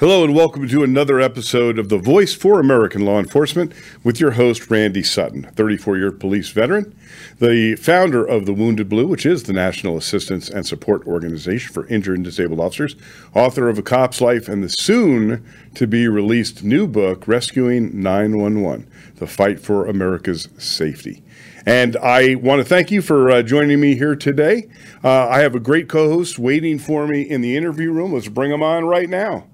[0.00, 4.30] Hello, and welcome to another episode of The Voice for American Law Enforcement with your
[4.30, 6.98] host, Randy Sutton, 34 year police veteran,
[7.38, 11.86] the founder of the Wounded Blue, which is the National Assistance and Support Organization for
[11.88, 12.96] Injured and Disabled Officers,
[13.34, 18.90] author of A Cop's Life and the soon to be released new book, Rescuing 911
[19.16, 21.22] The Fight for America's Safety.
[21.66, 24.70] And I want to thank you for uh, joining me here today.
[25.04, 28.14] Uh, I have a great co host waiting for me in the interview room.
[28.14, 29.49] Let's bring him on right now.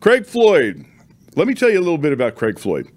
[0.00, 0.86] Craig Floyd.
[1.36, 2.90] Let me tell you a little bit about Craig Floyd.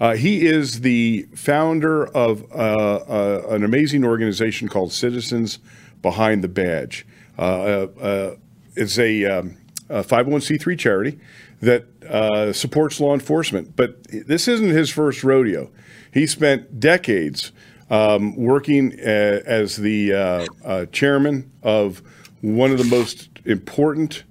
[0.00, 5.58] Uh, he is the founder of uh, uh, an amazing organization called Citizens
[6.00, 7.06] Behind the Badge.
[7.38, 8.36] Uh, uh, uh,
[8.74, 9.58] it's a, um,
[9.90, 11.18] a, 501c3 charity
[11.60, 11.84] that
[12.54, 13.76] supports law enforcement.
[13.76, 15.70] But this isn't his first rodeo.
[16.10, 17.52] He spent decades
[17.90, 22.00] um, working as the chairman of
[22.40, 24.24] one of the most important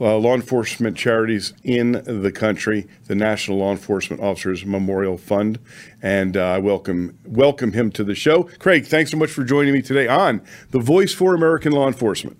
[0.00, 5.58] uh, law enforcement charities in the country, the National Law Enforcement Officers Memorial Fund,
[6.02, 8.44] and uh, I welcome welcome him to the show.
[8.58, 12.38] Craig, thanks so much for joining me today on the Voice for American Law Enforcement.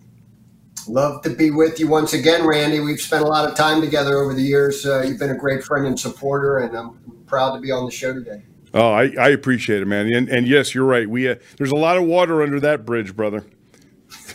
[0.86, 2.80] Love to be with you once again, Randy.
[2.80, 4.84] We've spent a lot of time together over the years.
[4.84, 7.91] Uh, you've been a great friend and supporter, and I'm proud to be on the
[7.91, 8.42] show today.
[8.74, 10.12] Oh, I, I appreciate it, man.
[10.12, 11.08] And, and yes, you're right.
[11.08, 13.46] We uh, there's a lot of water under that bridge, brother.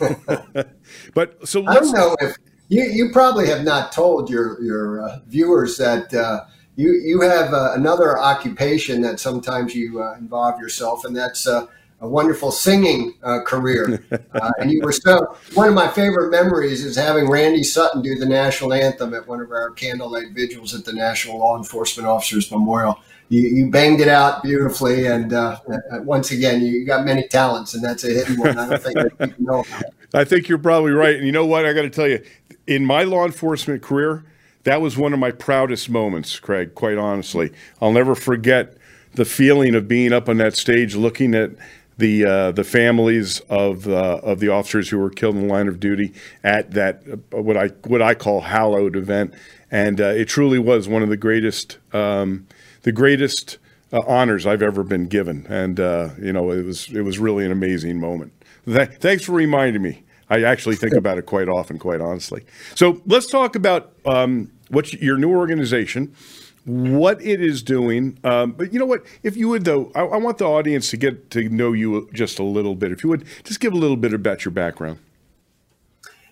[1.14, 2.36] but so I don't know if
[2.70, 6.44] you, you probably have not told your your uh, viewers that uh,
[6.76, 11.66] you you have uh, another occupation that sometimes you uh, involve yourself, and that's uh,
[12.00, 14.04] a wonderful singing uh, career.
[14.58, 18.26] and you were so one of my favorite memories is having Randy Sutton do the
[18.26, 23.00] national anthem at one of our candlelight vigils at the National Law Enforcement Officers Memorial.
[23.30, 25.32] You, you banged it out beautifully, and
[26.04, 28.58] once again, you got many talents, and that's a hidden one.
[28.58, 29.64] I don't think people know.
[30.14, 31.16] I think you're probably right.
[31.16, 31.64] And you know what?
[31.64, 32.20] I got to tell you,
[32.70, 34.24] in my law enforcement career,
[34.62, 37.50] that was one of my proudest moments, Craig, quite honestly.
[37.82, 38.76] I'll never forget
[39.14, 41.50] the feeling of being up on that stage looking at
[41.98, 45.66] the uh, the families of uh, of the officers who were killed in the line
[45.66, 46.14] of duty
[46.44, 49.34] at that uh, what I what I call hallowed event,
[49.70, 52.46] and uh, it truly was one of the greatest um,
[52.82, 53.58] the greatest
[53.92, 57.44] uh, honors I've ever been given, and uh, you know it was it was really
[57.44, 58.32] an amazing moment.
[58.64, 60.04] Th- thanks for reminding me.
[60.30, 62.44] I actually think about it quite often, quite honestly.
[62.76, 66.14] So let's talk about um, what your new organization,
[66.64, 68.18] what it is doing.
[68.22, 69.04] Um, but you know what?
[69.24, 72.38] If you would, though, I, I, want the audience to get to know you just
[72.38, 72.92] a little bit.
[72.92, 75.00] If you would, just give a little bit about your background.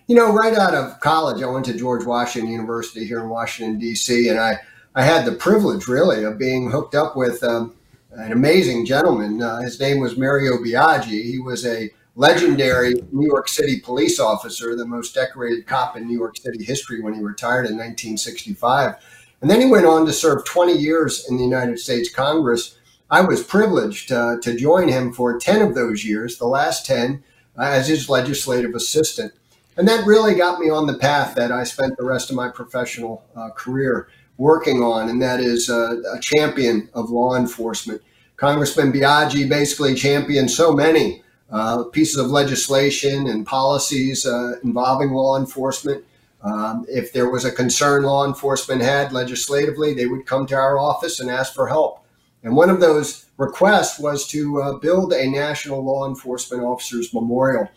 [0.07, 3.79] You know, right out of college, I went to George Washington University here in Washington
[3.79, 4.59] D.C., and I
[4.95, 7.75] I had the privilege, really, of being hooked up with um,
[8.11, 9.41] an amazing gentleman.
[9.41, 11.23] Uh, his name was Mario Biaggi.
[11.23, 16.17] He was a legendary New York City police officer, the most decorated cop in New
[16.17, 18.95] York City history when he retired in 1965.
[19.39, 22.77] And then he went on to serve 20 years in the United States Congress.
[23.09, 27.23] I was privileged uh, to join him for 10 of those years, the last 10,
[27.57, 29.31] uh, as his legislative assistant.
[29.77, 32.49] And that really got me on the path that I spent the rest of my
[32.49, 38.01] professional uh, career working on, and that is uh, a champion of law enforcement.
[38.35, 45.37] Congressman Biaggi basically championed so many uh, pieces of legislation and policies uh, involving law
[45.37, 46.03] enforcement.
[46.41, 50.77] Um, if there was a concern law enforcement had legislatively, they would come to our
[50.77, 52.05] office and ask for help.
[52.43, 57.67] And one of those requests was to uh, build a National Law Enforcement Officers Memorial.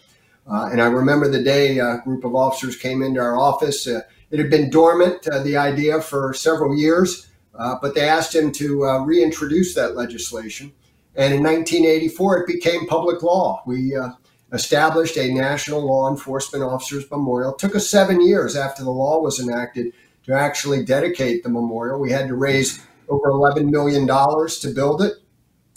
[0.47, 3.87] Uh, and I remember the day a group of officers came into our office.
[3.87, 8.53] Uh, it had been dormant, uh, the idea, for several years, but they asked him
[8.53, 10.73] to reintroduce that legislation.
[11.15, 13.63] And in 1984, it became public law.
[13.67, 14.11] We uh,
[14.53, 17.53] established a National Law Enforcement Officers Memorial.
[17.53, 19.93] It took us seven years after the law was enacted
[20.25, 22.01] to actually dedicate the memorial.
[22.01, 25.15] We had to raise over $11 million to build it.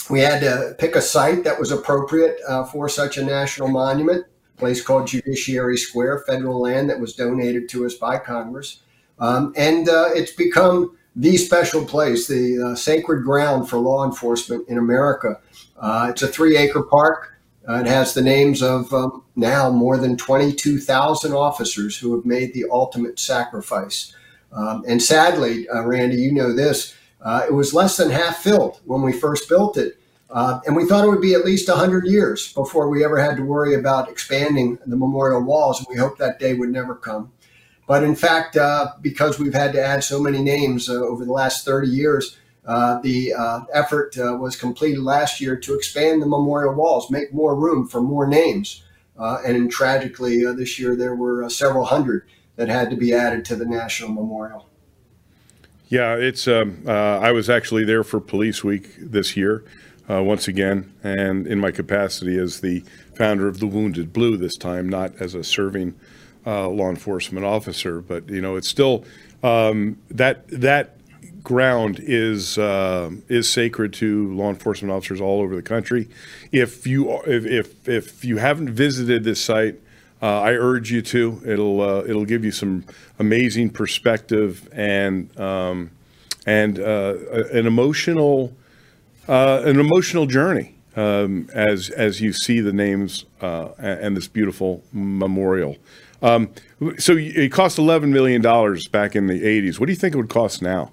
[0.10, 4.26] We had to pick a site that was appropriate uh, for such a national monument,
[4.56, 8.82] a place called Judiciary Square, federal land that was donated to us by Congress.
[9.18, 14.68] Um, and uh, it's become the special place, the uh, sacred ground for law enforcement
[14.68, 15.40] in America.
[15.78, 17.34] Uh, it's a three acre park.
[17.68, 22.54] Uh, it has the names of um, now more than 22,000 officers who have made
[22.54, 24.14] the ultimate sacrifice.
[24.52, 28.82] Um, and sadly, uh, Randy, you know this, uh, it was less than half filled
[28.86, 29.98] when we first built it.
[30.30, 33.38] Uh, and we thought it would be at least 100 years before we ever had
[33.38, 35.80] to worry about expanding the memorial walls.
[35.80, 37.32] And we hoped that day would never come.
[37.88, 41.32] But in fact, uh, because we've had to add so many names uh, over the
[41.32, 46.26] last 30 years, uh, the uh, effort uh, was completed last year to expand the
[46.26, 48.84] memorial walls, make more room for more names.
[49.18, 52.24] Uh, and tragically, this year there were several hundred.
[52.56, 54.68] that had to be added to the National Memorial.
[55.88, 56.48] Yeah, it's.
[56.48, 59.64] Um, I was actually there for Police Week this year,
[60.10, 62.84] once again, and in my capacity as the
[63.14, 65.96] founder of the Wounded Blue this time, not as a serving
[66.46, 69.06] uh, law enforcement officer, but you know, it's still
[69.44, 70.98] um, that that
[71.44, 76.10] ground is uh, is sacred to law enforcement officers all over the country.
[76.52, 79.80] If you if if, if you haven't visited this site,
[80.22, 81.42] uh, I urge you to.
[81.46, 82.84] It'll uh, it'll give you some
[83.20, 85.92] amazing perspective and um,
[86.46, 87.16] and uh,
[87.52, 88.54] an emotional
[89.28, 94.84] uh, an emotional journey um, as as you see the names uh, and this beautiful
[94.92, 95.78] memorial.
[96.26, 96.50] Um,
[96.98, 99.80] so it cost eleven million dollars back in the '80s.
[99.80, 100.92] What do you think it would cost now?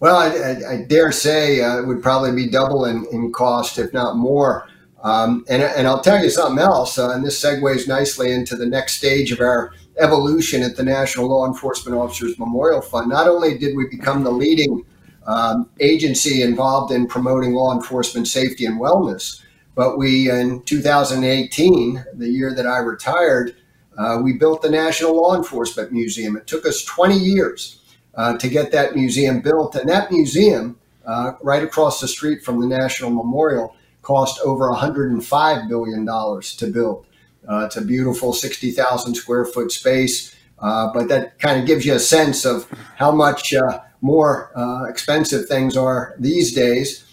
[0.00, 3.78] Well, I, I, I dare say uh, it would probably be double in, in cost,
[3.78, 4.68] if not more.
[5.04, 8.66] Um, and, and I'll tell you something else, uh, and this segues nicely into the
[8.66, 13.08] next stage of our evolution at the National Law Enforcement Officers Memorial Fund.
[13.08, 14.84] Not only did we become the leading
[15.26, 19.40] um, agency involved in promoting law enforcement safety and wellness,
[19.76, 23.56] but we, in 2018, the year that I retired,
[23.98, 26.36] uh, we built the National Law Enforcement Museum.
[26.36, 27.80] It took us 20 years
[28.14, 29.74] uh, to get that museum built.
[29.74, 35.68] And that museum, uh, right across the street from the National Memorial, cost over $105
[35.68, 37.06] billion to build.
[37.48, 41.94] Uh, it's a beautiful 60,000 square foot space, uh, but that kind of gives you
[41.94, 44.50] a sense of how much uh, more
[44.88, 47.04] expensive things are these days.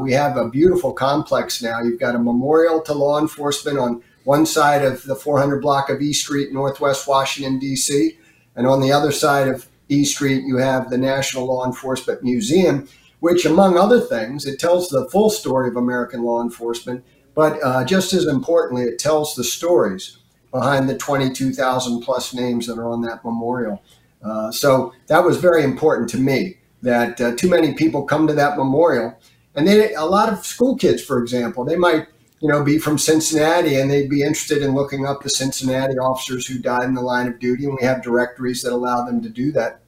[0.00, 1.80] we have a beautiful complex now.
[1.80, 6.00] You've got a memorial to law enforcement on one side of the 400 block of
[6.00, 8.18] E Street, Northwest Washington, D.C.,
[8.54, 12.88] and on the other side of E Street, you have the National Law Enforcement Museum,
[13.20, 17.04] which, among other things, it tells the full story of American law enforcement,
[17.34, 20.18] but uh, just as importantly, it tells the stories
[20.50, 23.82] behind the 22,000 plus names that are on that memorial.
[24.22, 28.34] Uh, so that was very important to me that uh, too many people come to
[28.34, 29.18] that memorial.
[29.54, 32.06] And they, a lot of school kids, for example, they might
[32.42, 36.46] you know, be from Cincinnati and they'd be interested in looking up the Cincinnati officers
[36.46, 37.64] who died in the line of duty.
[37.64, 39.82] And we have directories that allow them to do that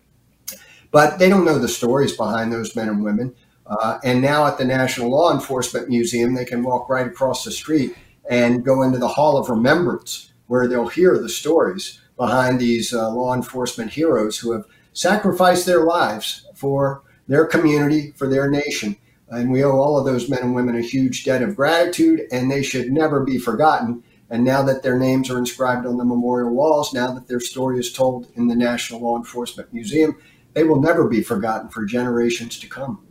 [0.95, 3.35] but they don't know the stories behind those men and women.
[3.67, 7.51] Uh, and now at the National Law Enforcement Museum, they can walk right across the
[7.51, 7.97] street
[8.31, 13.11] and go into the Hall of Remembrance, where they'll hear the stories behind these uh,
[13.11, 18.97] law enforcement heroes who have sacrificed their lives for their community, for their nation.
[19.35, 22.51] And we owe all of those men and women a huge debt of gratitude, and
[22.51, 24.03] they should never be forgotten.
[24.31, 27.79] And now that their names are inscribed on the memorial walls, now that their story
[27.79, 30.17] is told in the National Law Enforcement Museum,
[30.55, 33.05] they will never be forgotten for generations to come.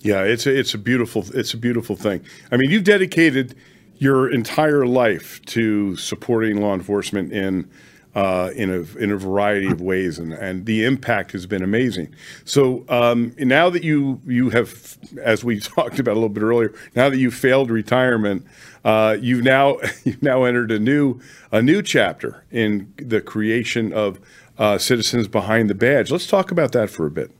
[0.00, 2.24] Yeah, it's a, it's a beautiful it's a beautiful thing.
[2.52, 3.56] I mean, you've dedicated
[3.96, 7.68] your entire life to supporting law enforcement in
[8.18, 12.12] uh, in a in a variety of ways, and, and the impact has been amazing.
[12.44, 16.74] So um, now that you you have, as we talked about a little bit earlier,
[16.96, 18.44] now that you've failed retirement,
[18.84, 21.20] uh, you've now you've now entered a new
[21.52, 24.18] a new chapter in the creation of
[24.58, 26.10] uh, Citizens Behind the Badge.
[26.10, 27.30] Let's talk about that for a bit.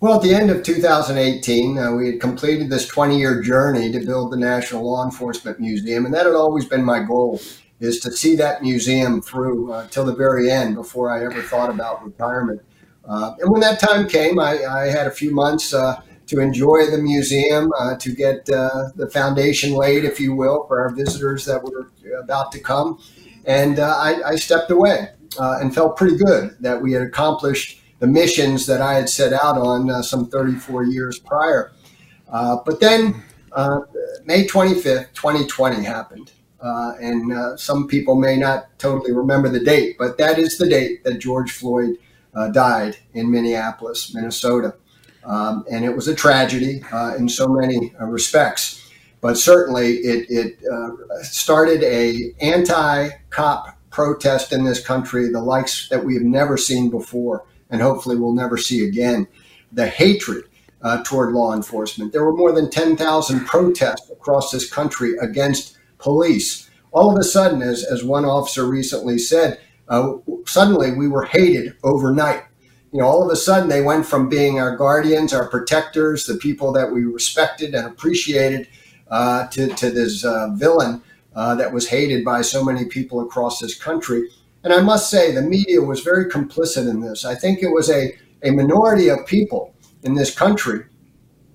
[0.00, 4.00] Well, at the end of 2018, uh, we had completed this 20 year journey to
[4.00, 6.04] build the National Law Enforcement Museum.
[6.04, 7.40] And that had always been my goal
[7.82, 11.70] is to see that museum through uh, till the very end before I ever thought
[11.70, 12.62] about retirement.
[13.04, 16.86] Uh, and when that time came, I, I had a few months uh, to enjoy
[16.90, 21.44] the museum, uh, to get uh, the foundation laid, if you will, for our visitors
[21.46, 21.90] that were
[22.22, 23.00] about to come.
[23.44, 25.08] And I, I stepped away
[25.38, 29.32] uh, and felt pretty good that we had accomplished the missions that I had set
[29.32, 31.72] out on uh, some 34 years prior.
[32.28, 33.22] Uh, but then
[33.52, 33.80] uh,
[34.24, 36.32] May 25th, 2020 happened.
[36.62, 40.68] Uh, and uh, some people may not totally remember the date, but that is the
[40.68, 41.96] date that George Floyd
[42.52, 44.74] died in Minneapolis, Minnesota.
[45.24, 46.82] Um, and it was a tragedy
[47.18, 48.82] in so many respects
[49.22, 56.04] but certainly it, it uh, started a anti-cop protest in this country, the likes that
[56.04, 59.26] we have never seen before, and hopefully we'll never see again.
[59.70, 60.44] The hatred
[60.82, 62.12] uh, toward law enforcement.
[62.12, 66.70] There were more than 10,000 protests across this country against police.
[66.90, 70.14] All of a sudden, as, as one officer recently said, uh,
[70.46, 72.44] suddenly we were hated overnight.
[72.92, 76.34] You know, all of a sudden they went from being our guardians, our protectors, the
[76.34, 78.68] people that we respected and appreciated,
[79.10, 81.02] uh, to, to this uh, villain
[81.34, 84.28] uh, that was hated by so many people across this country.
[84.64, 87.24] And I must say, the media was very complicit in this.
[87.24, 90.84] I think it was a, a minority of people in this country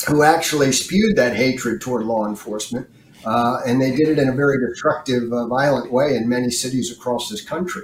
[0.07, 2.87] who actually spewed that hatred toward law enforcement.
[3.27, 6.89] Uh, and they did it in a very destructive, uh, violent way in many cities
[6.89, 7.83] across this country.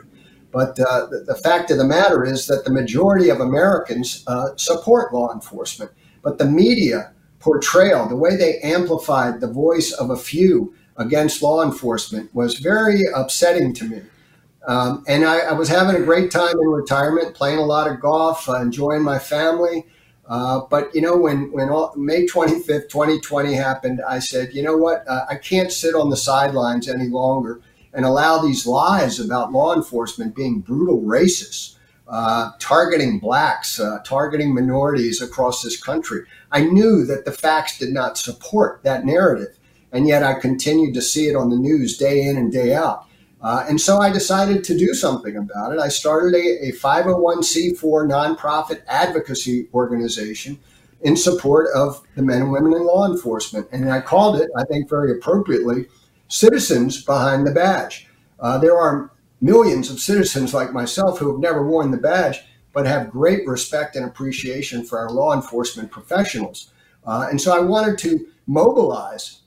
[0.54, 4.56] But uh, the, the, fact of the matter is that the majority of Americans uh,
[4.56, 5.92] support law enforcement.
[6.22, 11.62] But the media portrayal, the way they amplified the voice of a few against law
[11.62, 14.02] enforcement, was very upsetting to me.
[14.66, 18.00] Um, and I, I, was having a great time in retirement, playing a lot of
[18.00, 19.88] golf, uh, enjoying my family.
[20.34, 24.76] Uh, but you know, when when all, May 25th, 2020 happened, I said, you know
[24.76, 25.08] what?
[25.08, 27.62] Uh, I can't sit on the sidelines any longer
[27.94, 31.76] and allow these lies about law enforcement being brutal racists,
[32.08, 36.22] uh, targeting blacks, uh, targeting minorities across this country.
[36.52, 39.56] I knew that the facts did not support that narrative,
[39.92, 43.06] and yet I continued to see it on the news day in and day out.
[43.44, 45.80] Uh, and so I decided to do something about it.
[45.80, 50.60] I started a, a 501c4 nonprofit advocacy organization
[51.02, 53.68] in support of the men and women in law enforcement.
[53.74, 55.88] And I called it, I think very appropriately,
[56.30, 58.08] citizens behind the badge.
[58.40, 62.40] Uh, there are millions of citizens like myself who have never worn the badge,
[62.72, 66.72] but have great respect and appreciation for our law enforcement professionals.
[67.06, 69.42] Uh, and so I wanted to mobilize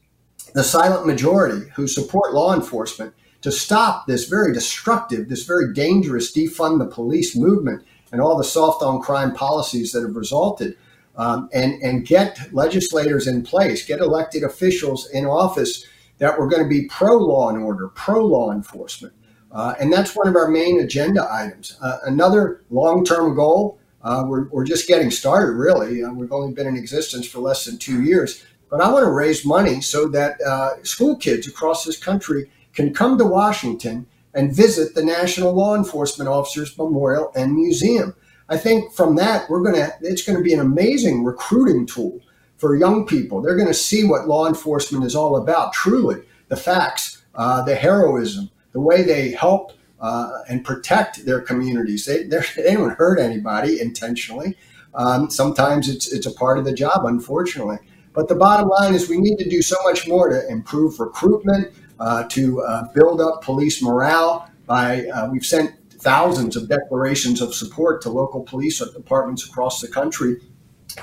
[0.52, 3.14] the silent majority who support law enforcement
[3.46, 8.42] to stop this very destructive, this very dangerous defund the police movement and all the
[8.42, 10.76] soft on crime policies that have resulted.
[11.14, 15.86] Um, and, and get legislators in place, get elected officials in office
[16.18, 19.14] that we're going to be pro law and order, pro law enforcement.
[19.52, 21.78] Uh, and that's one of our main agenda items.
[21.80, 26.02] Uh, another long term goal, uh, we're, we're just getting started, really.
[26.02, 28.44] Uh, we've only been in existence for less than two years.
[28.68, 32.94] But I want to raise money so that uh, school kids across this country can
[32.94, 38.14] come to Washington and visit the National Law Enforcement Officers Memorial and Museum.
[38.48, 42.20] I think from that, we're going to, it's going to be an amazing recruiting tool
[42.58, 43.40] for young people.
[43.40, 47.74] They're going to see what law enforcement is all about, truly the facts, uh, the
[47.74, 52.04] heroism, the way they help uh, and protect their communities.
[52.04, 52.22] They,
[52.56, 54.56] they don't hurt anybody intentionally.
[54.94, 57.78] Um, sometimes it's, it's a part of the job, unfortunately.
[58.12, 61.74] But the bottom line is we need to do so much more to improve recruitment,
[61.98, 64.50] to uh, build up police morale.
[64.66, 69.88] By uh, we've sent thousands of declarations of support to local police departments across the
[69.88, 70.40] country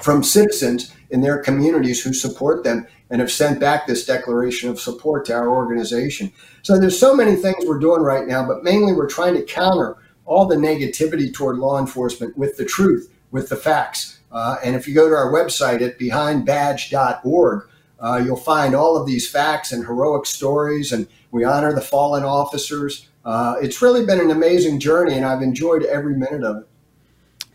[0.01, 4.79] from citizens in their communities who support them and have sent back this declaration of
[4.79, 6.31] support to our organization.
[6.63, 9.97] So there's so many things we're doing right now, but mainly we're trying to counter
[10.25, 14.19] all the negativity toward law enforcement with the truth, with the facts.
[14.31, 17.67] Uh, and if you go to our website at behindbadge.org,
[18.03, 22.23] uh, you'll find all of these facts and heroic stories, and we honor the fallen
[22.23, 23.07] officers.
[23.23, 26.67] Uh, it's really been an amazing journey, and I've enjoyed every minute of it.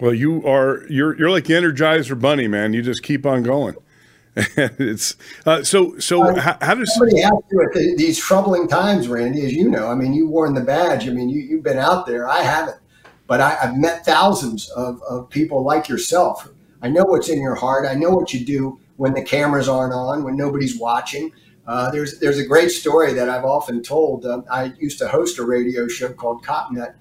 [0.00, 2.72] Well, you are you're you're like the Energizer Bunny, man.
[2.72, 3.74] You just keep on going.
[4.36, 6.22] it's uh, so so.
[6.22, 9.44] Uh, how, how, does somebody have to at the, these troubling times, Randy?
[9.44, 11.08] As you know, I mean, you worn the badge.
[11.08, 12.26] I mean, you you've been out there.
[12.26, 12.78] I haven't,
[13.26, 16.48] but I, have met thousands of, of people like yourself.
[16.80, 17.84] I know what's in your heart.
[17.84, 21.32] I know what you do when the cameras aren't on, when nobody's watching.
[21.66, 24.26] Uh, there's there's a great story that I've often told.
[24.26, 26.94] Uh, I used to host a radio show called Copnet,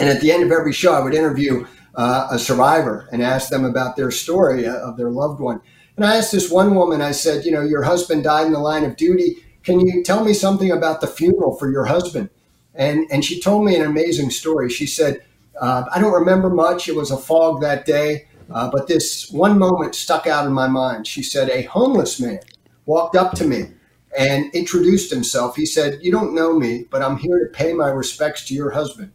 [0.00, 3.50] and at the end of every show, I would interview uh, a survivor and ask
[3.50, 5.60] them about their story uh, of their loved one.
[5.96, 8.60] And I asked this one woman, I said, You know, your husband died in the
[8.60, 9.36] line of duty.
[9.64, 12.30] Can you tell me something about the funeral for your husband?
[12.74, 14.70] And, and she told me an amazing story.
[14.70, 15.20] She said,
[15.60, 16.88] uh, I don't remember much.
[16.88, 20.68] It was a fog that day, uh, but this one moment stuck out in my
[20.68, 21.06] mind.
[21.06, 22.40] She said, A homeless man
[22.86, 23.72] walked up to me
[24.18, 25.56] and introduced himself.
[25.56, 28.70] He said, You don't know me, but I'm here to pay my respects to your
[28.70, 29.12] husband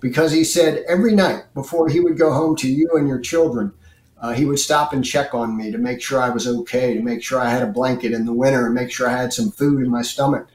[0.00, 3.72] because he said every night before he would go home to you and your children,
[4.20, 7.00] uh, he would stop and check on me to make sure I was okay, to
[7.00, 9.50] make sure I had a blanket in the winter, and make sure I had some
[9.50, 10.46] food in my stomach.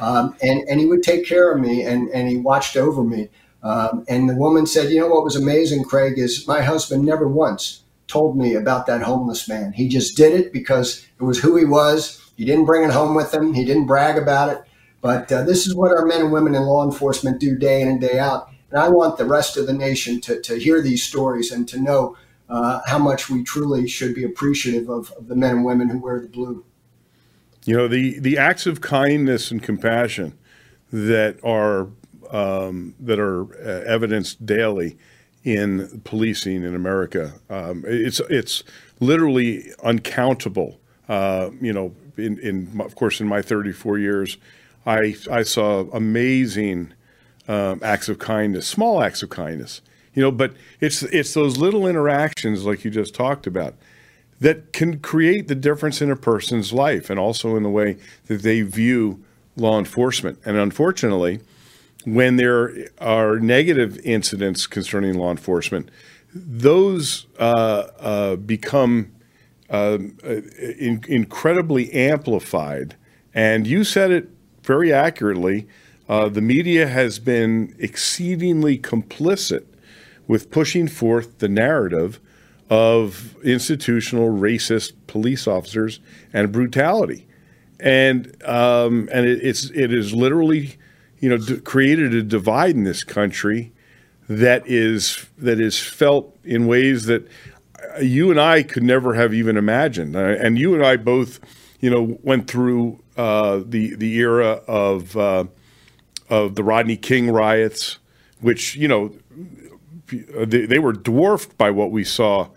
[0.00, 3.28] Um, and, and he would take care of me and, and he watched over me.
[3.66, 7.26] Um, and the woman said, You know what was amazing, Craig, is my husband never
[7.26, 9.72] once told me about that homeless man.
[9.72, 12.22] He just did it because it was who he was.
[12.36, 14.62] He didn't bring it home with him, he didn't brag about it.
[15.00, 17.88] But uh, this is what our men and women in law enforcement do day in
[17.88, 18.48] and day out.
[18.70, 21.80] And I want the rest of the nation to, to hear these stories and to
[21.80, 22.16] know
[22.48, 25.98] uh, how much we truly should be appreciative of, of, the men and women who
[25.98, 26.64] wear the blue.
[27.64, 30.38] You know, the, the acts of kindness and compassion
[30.92, 31.88] that are
[32.30, 34.96] um, that are uh, evidenced daily
[35.44, 37.34] in policing in America.
[37.48, 38.64] Um, it's it's
[39.00, 40.80] literally uncountable.
[41.08, 44.36] Uh, you know, in, in of course, in my 34 years,
[44.84, 46.92] I I saw amazing
[47.48, 49.82] um, acts of kindness, small acts of kindness,
[50.14, 50.32] you know.
[50.32, 53.74] But it's it's those little interactions, like you just talked about,
[54.40, 58.42] that can create the difference in a person's life, and also in the way that
[58.42, 59.22] they view
[59.56, 60.38] law enforcement.
[60.44, 61.40] And unfortunately,
[62.06, 65.90] when there are negative incidents concerning law enforcement,
[66.32, 69.10] those uh, uh, become
[69.68, 69.98] uh,
[70.78, 72.94] in, incredibly amplified.
[73.34, 74.28] And you said it
[74.62, 75.66] very accurately.
[76.08, 79.64] Uh, the media has been exceedingly complicit
[80.28, 82.20] with pushing forth the narrative
[82.70, 85.98] of institutional racist police officers
[86.32, 87.26] and brutality,
[87.80, 90.76] and um, and it, it's it is literally,
[91.20, 93.72] you know, d- created a divide in this country
[94.28, 97.26] that is that is felt in ways that
[98.00, 100.16] you and I could never have even imagined.
[100.16, 101.40] Uh, and you and I both,
[101.80, 105.44] you know, went through uh, the the era of uh,
[106.28, 107.98] of the Rodney King riots,
[108.40, 109.12] which you know
[110.08, 112.48] they, they were dwarfed by what we saw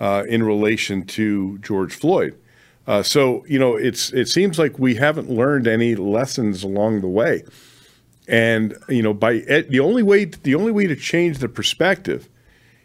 [0.00, 2.36] uh, in relation to George Floyd.
[2.86, 7.08] Uh, so you know, it's it seems like we haven't learned any lessons along the
[7.08, 7.42] way,
[8.28, 12.28] and you know, by the only way the only way to change the perspective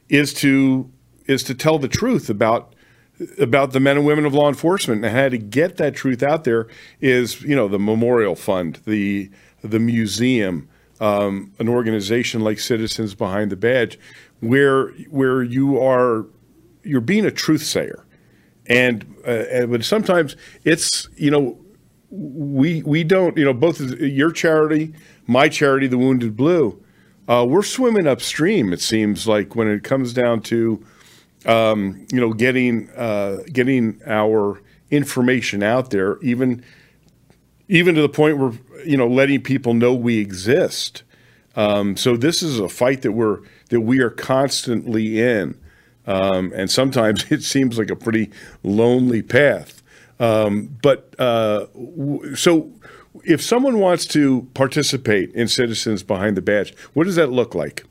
[0.09, 0.89] is to
[1.25, 2.73] is to tell the truth about
[3.39, 5.03] about the men and women of law enforcement.
[5.05, 6.67] And how to get that truth out there
[6.99, 9.29] is you know the memorial fund the
[9.63, 10.69] the museum
[10.99, 13.97] um, an organization like citizens behind the badge
[14.39, 16.25] where where you are
[16.83, 18.05] you're being a truth sayer,
[18.67, 21.57] and, uh, and but sometimes it's you know
[22.11, 24.93] we we don't you know both your charity,
[25.27, 26.81] my charity, the Wounded Blue,
[27.27, 28.73] uh, we're swimming upstream.
[28.73, 30.85] It seems like when it comes down to
[31.45, 36.63] um, you know getting uh, getting our information out there, even
[37.69, 38.51] even to the point where
[38.85, 41.03] you know letting people know we exist.
[41.55, 43.39] Um, so this is a fight that we're
[43.69, 45.57] that we are constantly in.
[46.07, 48.29] Um, and sometimes it seems like a pretty
[48.63, 49.80] lonely path.
[50.21, 52.71] Um, but uh, w- so,
[53.25, 57.83] if someone wants to participate in Citizens Behind the Badge, what does that look like?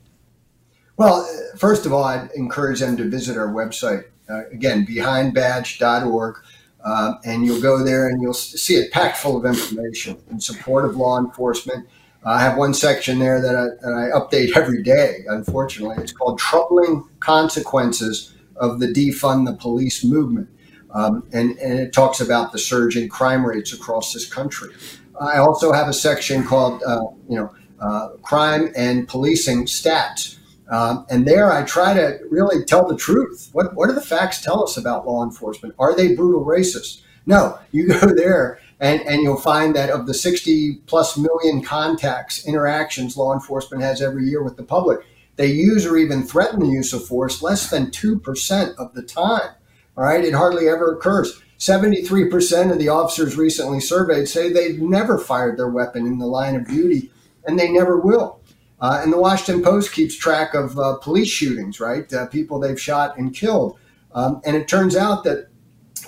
[0.97, 4.05] Well, first of all, I'd encourage them to visit our website.
[4.29, 6.35] Uh, again, behindbadge.org.
[6.83, 10.83] Uh, and you'll go there and you'll see it packed full of information in support
[10.83, 11.87] of law enforcement
[12.23, 15.95] I have one section there that I, that I, update every day, unfortunately.
[16.03, 20.47] It's called Troubling Consequences of the Defund the Police Movement.
[20.93, 24.73] Um, and, and it talks about the surge in crime rates across this country.
[25.19, 30.37] I also have a section called, uh, you know, uh, Crime and Policing Stats.
[30.69, 33.49] Um, and there I try to really tell the truth.
[33.51, 35.75] What, what do the facts tell us about law enforcement?
[35.79, 37.01] Are they brutal racists?
[37.25, 42.45] No, you go there and, and you'll find that of the 60 plus million contacts,
[42.45, 44.99] interactions law enforcement has every year with the public,
[45.35, 49.51] they use or even threaten the use of force less than 2% of the time.
[49.97, 51.41] All right, it hardly ever occurs.
[51.59, 56.55] 73% of the officers recently surveyed say they've never fired their weapon in the line
[56.55, 57.11] of duty,
[57.45, 58.41] and they never will.
[58.79, 62.11] Uh, and the Washington Post keeps track of uh, police shootings, right?
[62.11, 63.77] Uh, people they've shot and killed.
[64.13, 65.49] Um, and it turns out that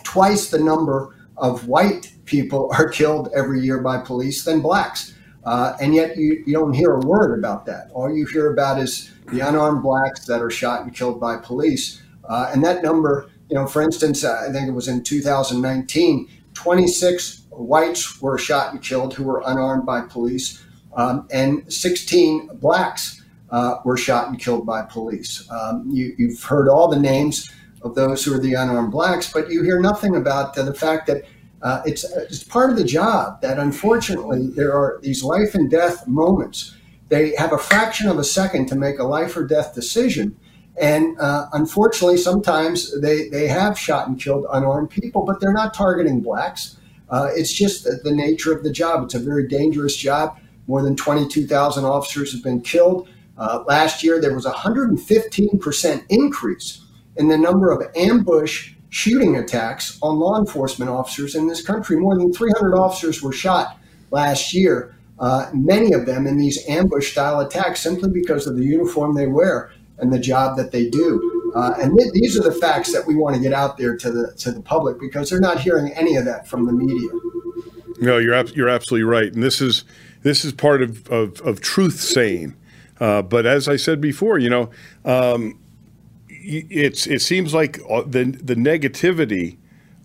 [0.04, 5.14] twice the number of white people are killed every year by police than blacks.
[5.46, 7.90] Uh, and yet you, you don't hear a word about that.
[7.94, 12.02] All you hear about is the unarmed blacks that are shot and killed by police.
[12.28, 17.44] Uh, and that number, you know, for instance, I think it was in 2019, 26
[17.50, 20.64] whites were shot and killed who were unarmed by police,
[20.96, 25.48] um, and 16 blacks uh, were shot and killed by police.
[25.52, 27.52] Um, you, have heard all the names
[27.84, 31.24] of those who are the unarmed blacks, but you hear nothing about the fact that
[31.62, 36.08] uh, it's, it's part of the job that unfortunately there are these life and death
[36.08, 36.76] moments.
[37.10, 40.36] They have a fraction of a second to make a life or death decision.
[40.80, 45.74] And uh, unfortunately, sometimes they, they have shot and killed unarmed people, but they're not
[45.74, 46.78] targeting blacks.
[47.10, 49.04] Uh, it's just the, the nature of the job.
[49.04, 50.40] It's a very dangerous job.
[50.68, 53.08] More than 22,000 officers have been killed.
[53.38, 56.86] Uh, last year, there was a 115% increase
[57.18, 61.98] in the number of ambush shooting attacks on law enforcement officers in this country.
[61.98, 63.78] More than 300 officers were shot
[64.12, 68.64] last year, uh, many of them in these ambush style attacks simply because of the
[68.64, 69.72] uniform they wear
[70.04, 71.52] and the job that they do.
[71.56, 74.12] Uh, and th- these are the facts that we want to get out there to
[74.12, 77.10] the to the public because they're not hearing any of that from the media.
[78.00, 79.86] No, you're ab- you're absolutely right, and this is
[80.24, 82.56] this is part of of, of truth saying.
[83.00, 84.70] Uh, but as I said before, you know,
[85.06, 85.60] um,
[86.30, 89.58] it's it seems like the the negativity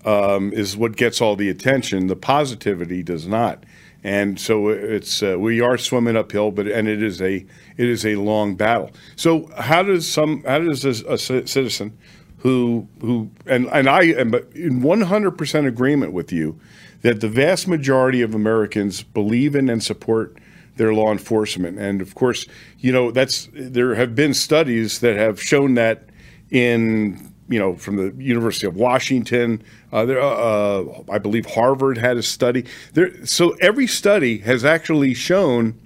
[0.04, 2.06] um, is what gets all the attention.
[2.06, 3.64] The positivity does not,
[4.04, 7.44] and so it's uh, we are swimming uphill, but and it is a
[7.76, 8.90] it is a long battle.
[9.16, 11.98] So how does some how does a, a citizen
[12.38, 16.58] who who and and I am in one hundred percent agreement with you
[17.02, 20.36] that the vast majority of Americans believe in and support
[20.76, 21.78] their law enforcement.
[21.78, 22.46] And of course,
[22.78, 26.04] you know that's there have been studies that have shown that
[26.50, 32.16] in you know from the University of Washington, uh, there, uh, I believe Harvard had
[32.16, 32.64] a study.
[32.92, 35.78] There, so every study has actually shown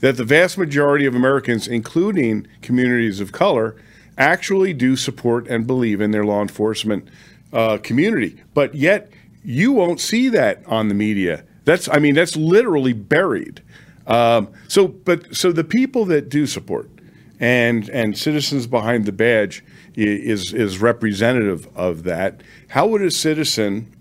[0.00, 3.76] that the vast majority of Americans, including communities of color,
[4.16, 7.08] actually do support and believe in their law enforcement
[7.52, 8.42] uh, community.
[8.54, 9.10] But yet,
[9.44, 11.44] you won't see that on the media.
[11.64, 13.62] That's, I mean, that's literally buried.
[14.06, 16.88] Um, so, but so the people that do support
[17.40, 19.64] and and citizens behind the badge
[19.98, 22.42] is is representative of that.
[22.68, 23.94] How would a citizen?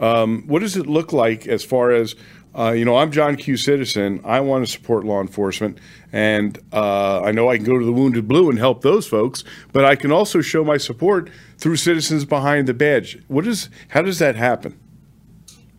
[0.00, 2.16] Um, what does it look like as far as
[2.56, 3.56] uh, you know, I'm John Q.
[3.56, 4.20] Citizen.
[4.24, 5.78] I want to support law enforcement,
[6.12, 9.42] and uh, I know I can go to the Wounded Blue and help those folks,
[9.72, 13.18] but I can also show my support through Citizens Behind the Badge.
[13.26, 13.70] What is?
[13.88, 14.78] How does that happen?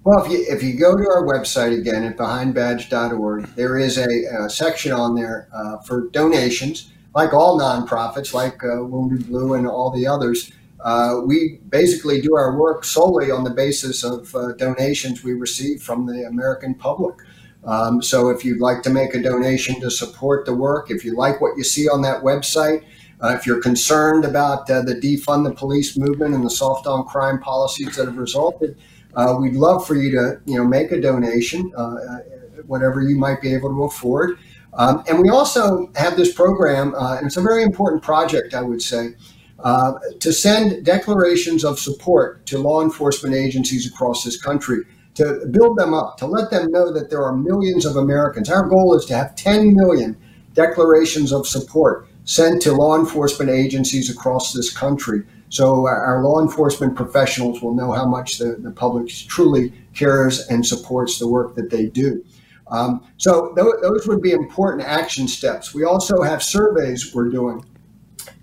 [0.03, 4.43] Well, if you, if you go to our website again at behindbadge.org, there is a,
[4.43, 9.65] a section on there uh, for donations, like all nonprofits, like uh, Wounded Blue and
[9.65, 10.51] all the others.
[10.83, 15.81] Uh, we basically do our work solely on the basis of uh, donations we receive
[15.81, 17.15] from the American public.
[17.63, 21.15] Um, so if you'd like to make a donation to support the work, if you
[21.15, 22.83] like what you see on that website,
[23.23, 27.05] uh, if you're concerned about uh, the defund the police movement and the soft on
[27.05, 28.77] crime policies that have resulted,
[29.15, 32.19] uh, we'd love for you to you know make a donation, uh,
[32.67, 34.37] whatever you might be able to afford.
[34.75, 38.81] Um, and we also have this program, and it's a very important project, I would
[38.81, 39.15] say.
[39.59, 44.83] Uh, to send declarations of support to law enforcement agencies across this country,
[45.15, 48.49] to build them up, to let them know that there are millions of Americans.
[48.49, 50.17] Our goal is to have 10 million
[50.53, 55.23] declarations of support sent to law enforcement agencies across this country.
[55.49, 60.65] So our law enforcement professionals will know how much the, the public truly cares and
[60.65, 62.25] supports the work that they do.
[62.67, 65.73] Um, so th- those would be important action steps.
[65.73, 67.63] We also have surveys we're doing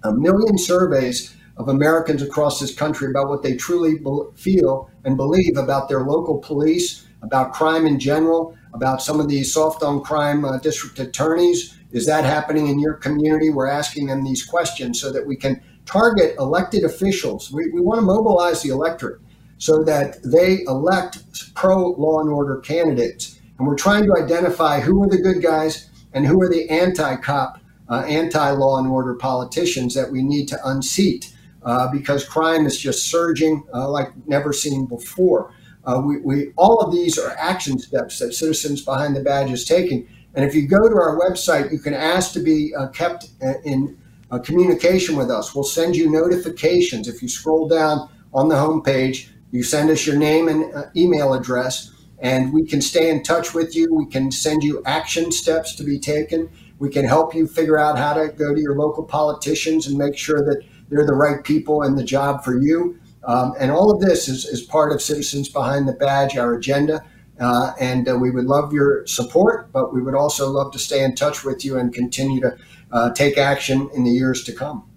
[0.04, 5.16] a million surveys of Americans across this country about what they truly be- feel and
[5.16, 10.02] believe about their local police, about crime in general, about some of these soft on
[10.02, 11.76] crime uh, district attorneys.
[11.90, 13.50] Is that happening in your community?
[13.50, 17.52] We're asking them these questions so that we can target elected officials.
[17.52, 19.20] We, we want to mobilize the electorate
[19.58, 23.38] so that they elect pro law and order candidates.
[23.58, 27.16] And we're trying to identify who are the good guys and who are the anti
[27.16, 31.34] cop uh, anti-law and order politicians that we need to unseat
[31.64, 35.52] uh, because crime is just surging uh, like never seen before.
[35.84, 39.64] Uh, we, we, all of these are action steps that Citizens Behind the Badge is
[39.64, 40.08] taking.
[40.34, 43.54] And if you go to our website, you can ask to be uh, kept uh,
[43.64, 43.98] in
[44.44, 45.54] communication with us.
[45.54, 47.06] We'll send you notifications.
[47.06, 51.90] If you scroll down on the homepage, you send us your name and email address,
[52.22, 53.92] and we can stay in touch with you.
[53.92, 56.48] We can send you action steps to be taken.
[56.78, 60.16] We can help you figure out how to go to your local politicians and make
[60.16, 62.98] sure that they're the right people and the job for you.
[63.24, 67.04] Um, and all of this is, is part of Citizens Behind the Badge, our agenda.
[67.40, 71.02] Uh, and uh, we would love your support, but we would also love to stay
[71.02, 72.56] in touch with you and continue to
[72.92, 74.88] uh, take action in the years to come.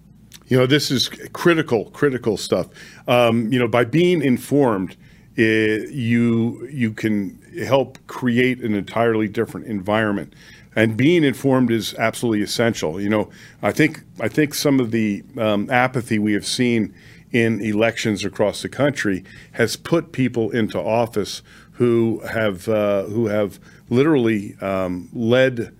[0.46, 2.68] You know, this is critical, critical stuff.
[3.08, 4.96] Um, you know, by being informed,
[5.36, 10.34] it, you you can help create an entirely different environment
[10.76, 13.00] and being informed is absolutely essential.
[13.00, 13.30] You know,
[13.62, 16.94] I think I think some of the um, apathy we have seen
[17.32, 23.58] in elections across the country has put people into office who have uh, who have
[23.88, 25.74] literally um, led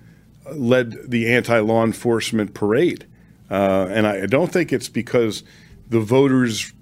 [0.53, 3.07] led the anti law enforcement parade,
[3.51, 5.43] uh, and I don't think it's because
[5.89, 6.73] the voters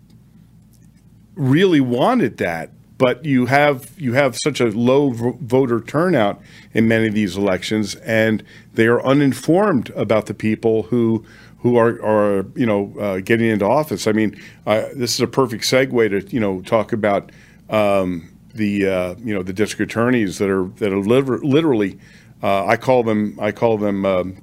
[1.35, 6.41] really wanted that but you have you have such a low voter turnout
[6.73, 8.43] in many of these elections, and
[8.75, 11.25] they are uninformed about the people who
[11.59, 14.07] who are are you know uh, getting into office.
[14.07, 17.33] I mean, uh, this is a perfect segue to you know talk about
[17.69, 21.99] um, the uh, you know the district attorneys that are that are literally
[22.43, 24.05] uh, I call them I call them.
[24.07, 24.41] Um,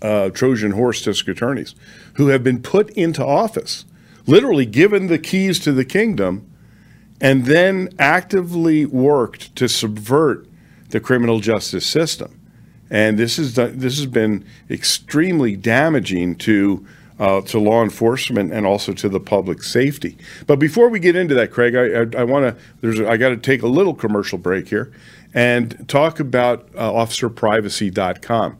[0.00, 1.74] uh, Trojan horse district attorneys
[2.14, 3.84] who have been put into office,
[4.28, 6.48] literally given the keys to the kingdom,
[7.20, 10.46] and then actively worked to subvert
[10.90, 12.40] the criminal justice system.
[12.90, 16.86] And this is this has been extremely damaging to
[17.18, 20.16] uh, to law enforcement and also to the public safety.
[20.46, 23.36] But before we get into that, Craig, I, I, I want to I got to
[23.36, 24.92] take a little commercial break here
[25.34, 28.58] and talk about uh, OfficerPrivacy.com.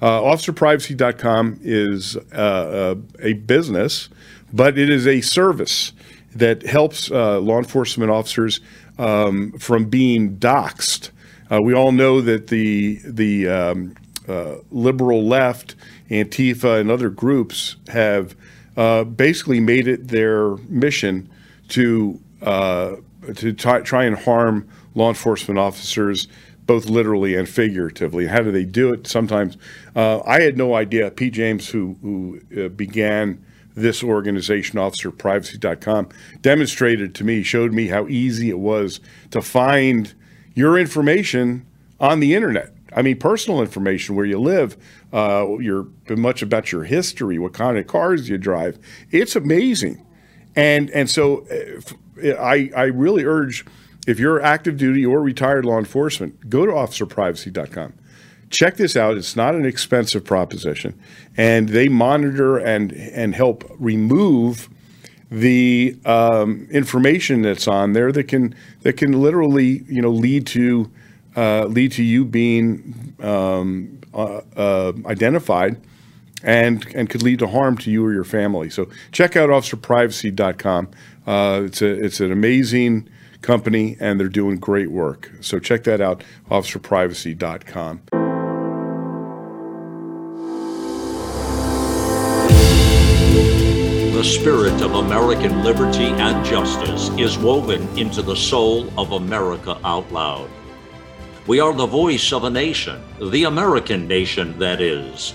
[0.00, 4.08] Uh, OfficerPrivacy.com is uh, uh, a business,
[4.52, 5.92] but it is a service
[6.34, 8.60] that helps uh, law enforcement officers
[8.98, 11.10] um, from being doxxed.
[11.50, 13.94] Uh, we all know that the the um,
[14.28, 15.74] uh, liberal left,
[16.10, 18.36] Antifa, and other groups have
[18.76, 21.28] uh, basically made it their mission
[21.68, 22.96] to uh,
[23.34, 26.28] to try, try and harm law enforcement officers,
[26.66, 28.26] both literally and figuratively.
[28.26, 29.06] How do they do it?
[29.06, 29.56] Sometimes
[29.96, 31.10] uh, I had no idea.
[31.10, 33.44] Pete James, who who uh, began
[33.80, 36.08] this organization, officerprivacy.com,
[36.40, 40.14] demonstrated to me, showed me how easy it was to find
[40.54, 41.66] your information
[42.00, 42.72] on the internet.
[42.94, 44.76] I mean, personal information, where you live,
[45.12, 48.78] uh, your much about your history, what kind of cars you drive.
[49.10, 50.04] It's amazing,
[50.56, 53.66] and and so uh, I I really urge
[54.06, 57.92] if you're active duty or retired law enforcement, go to officerprivacy.com.
[58.50, 59.16] Check this out.
[59.16, 60.98] It's not an expensive proposition,
[61.36, 64.68] and they monitor and and help remove
[65.30, 70.90] the um, information that's on there that can that can literally you know lead to
[71.36, 75.80] uh, lead to you being um, uh, uh, identified
[76.42, 78.70] and and could lead to harm to you or your family.
[78.70, 80.88] So check out officerprivacy.com.
[81.26, 83.08] Uh, it's a it's an amazing
[83.42, 85.30] company and they're doing great work.
[85.40, 88.17] So check that out, officerprivacy.com.
[94.28, 100.50] spirit of American liberty and justice is woven into the soul of America Out Loud.
[101.46, 105.32] We are the voice of a nation, the American nation, that is.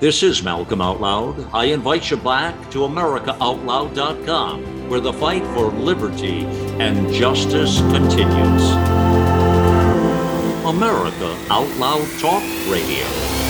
[0.00, 1.48] This is Malcolm Out Loud.
[1.54, 6.44] I invite you back to AmericaOutloud.com, where the fight for liberty
[6.78, 8.70] and justice continues.
[10.66, 13.49] America Out Loud Talk Radio.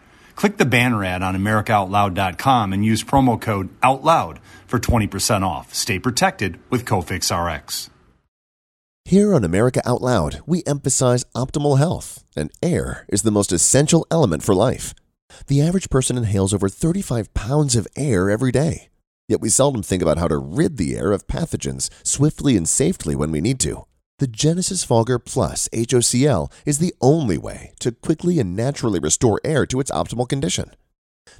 [0.35, 5.73] Click the banner ad on AmericaOutloud.com and use promo code OUTLOUD for 20% off.
[5.73, 7.89] Stay protected with Cofix RX.
[9.05, 14.05] Here on America Out Loud, we emphasize optimal health, and air is the most essential
[14.11, 14.93] element for life.
[15.47, 18.89] The average person inhales over 35 pounds of air every day.
[19.27, 23.15] Yet we seldom think about how to rid the air of pathogens swiftly and safely
[23.15, 23.85] when we need to.
[24.21, 29.65] The Genesis Fogger Plus HOCl is the only way to quickly and naturally restore air
[29.65, 30.75] to its optimal condition.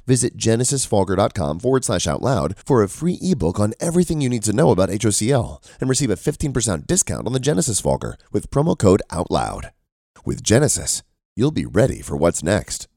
[0.04, 4.52] Visit genesisfogger.com forward slash out loud for a free ebook on everything you need to
[4.52, 9.02] know about HOCl and receive a 15% discount on the Genesis Fogger with promo code
[9.10, 9.70] OUTLOUD.
[10.24, 11.04] With Genesis,
[11.36, 12.88] you'll be ready for what's next.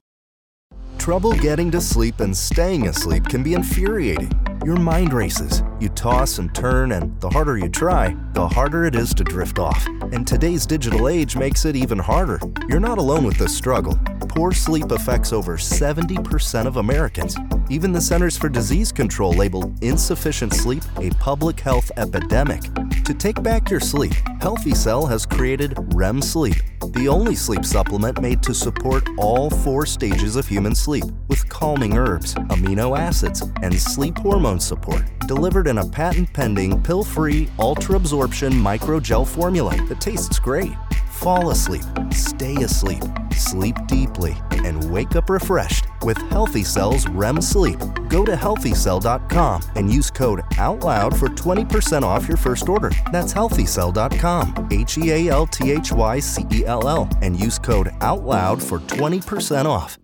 [0.98, 4.55] Trouble getting to sleep and staying asleep can be infuriating.
[4.66, 5.62] Your mind races.
[5.80, 9.60] You toss and turn, and the harder you try, the harder it is to drift
[9.60, 9.86] off.
[10.12, 12.40] And today's digital age makes it even harder.
[12.68, 13.96] You're not alone with this struggle.
[14.28, 17.38] Poor sleep affects over 70% of Americans.
[17.70, 22.62] Even the Centers for Disease Control labeled insufficient sleep a public health epidemic.
[23.06, 26.56] To take back your sleep, Healthy Cell has created REM Sleep,
[26.94, 31.98] the only sleep supplement made to support all four stages of human sleep with calming
[31.98, 34.24] herbs, amino acids, and sleep
[34.60, 40.74] support, delivered in a patent pending pill free ultra absorption microgel formula that tastes great.
[41.12, 43.04] Fall asleep, stay asleep,
[43.36, 47.80] sleep deeply, and wake up refreshed with Healthy Cell's REM Sleep.
[48.10, 52.92] Go to healthycell.com and use code OUTLOUD for 20% off your first order.
[53.12, 57.58] That's healthycell.com, H E A L T H Y C E L L, and use
[57.58, 59.98] code OUTLOUD for 20% off.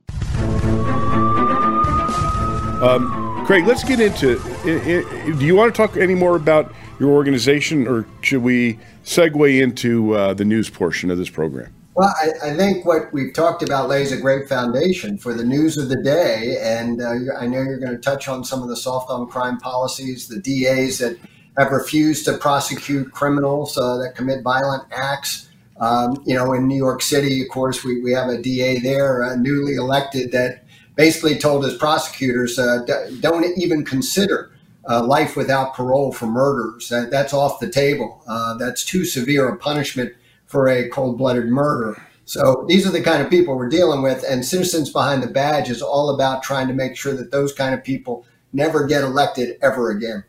[2.81, 4.39] Um, Craig, let's get into.
[4.63, 10.15] do you want to talk any more about your organization, or should we segue into
[10.15, 11.73] uh, the news portion of this program?
[11.93, 15.77] Well, I, I, think what we've talked about lays a great foundation for the news
[15.77, 16.59] of the day.
[16.61, 19.57] And uh, I know you're going to touch on some of the soft on crime
[19.57, 21.17] policies, the DAs that
[21.57, 25.49] have refused to prosecute criminals uh, that commit violent acts.
[25.81, 29.25] Um, you know, in New York City, of course, we, we have a DA there,
[29.25, 30.60] uh, newly elected, that
[31.01, 32.85] basically told his prosecutors uh,
[33.21, 34.51] don't even consider
[34.87, 36.89] uh, life without parole for murders.
[36.89, 38.23] That, that's off the table.
[38.27, 40.13] Uh, that's too severe a punishment
[40.45, 41.99] for a cold blooded murder.
[42.25, 44.23] So these are the kind of people we're dealing with.
[44.29, 47.73] And Citizens Behind the Badge is all about trying to make sure that those kind
[47.73, 50.23] of people never get elected ever again.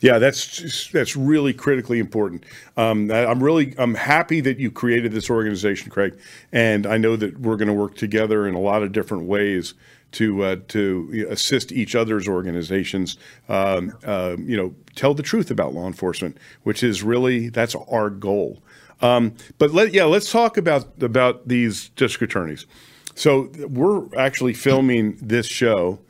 [0.00, 2.44] Yeah, that's that's really critically important.
[2.78, 6.18] Um, I'm really I'm happy that you created this organization, Craig,
[6.50, 9.74] and I know that we're going to work together in a lot of different ways
[10.14, 13.18] to uh, to assist each other's organizations.
[13.48, 18.10] Um, uh, you know, tell the truth about law enforcement, which is really that's our
[18.10, 18.62] goal.
[19.00, 22.66] Um, but let yeah, let's talk about about these district attorneys.
[23.14, 26.00] So we're actually filming this show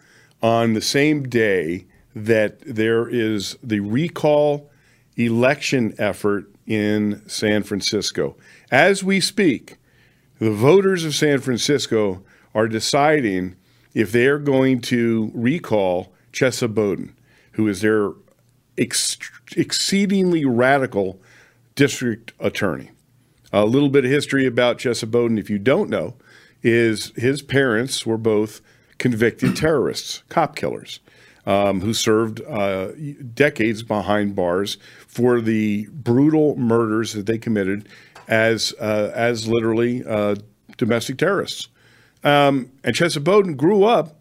[0.43, 4.71] on the same day that there is the recall
[5.17, 8.37] election effort in San Francisco.
[8.71, 9.77] As we speak,
[10.39, 12.23] the voters of San Francisco
[12.55, 13.57] are deciding
[13.95, 17.15] if they're going to recall Chesa Boudin,
[17.53, 18.11] who is their
[18.77, 19.19] ex-
[19.57, 21.21] exceedingly radical
[21.75, 22.91] district attorney.
[23.53, 26.15] A little bit of history about Chesa Boudin, if you don't know,
[26.63, 28.61] is his parents were both
[28.99, 31.01] convicted terrorists, cop killers
[31.47, 32.89] um, who served uh,
[33.35, 37.89] decades behind bars for the brutal murders that they committed
[38.29, 40.35] as uh, as literally uh,
[40.77, 41.69] domestic terrorists.
[42.25, 44.17] Um, and Chesa Boudin grew up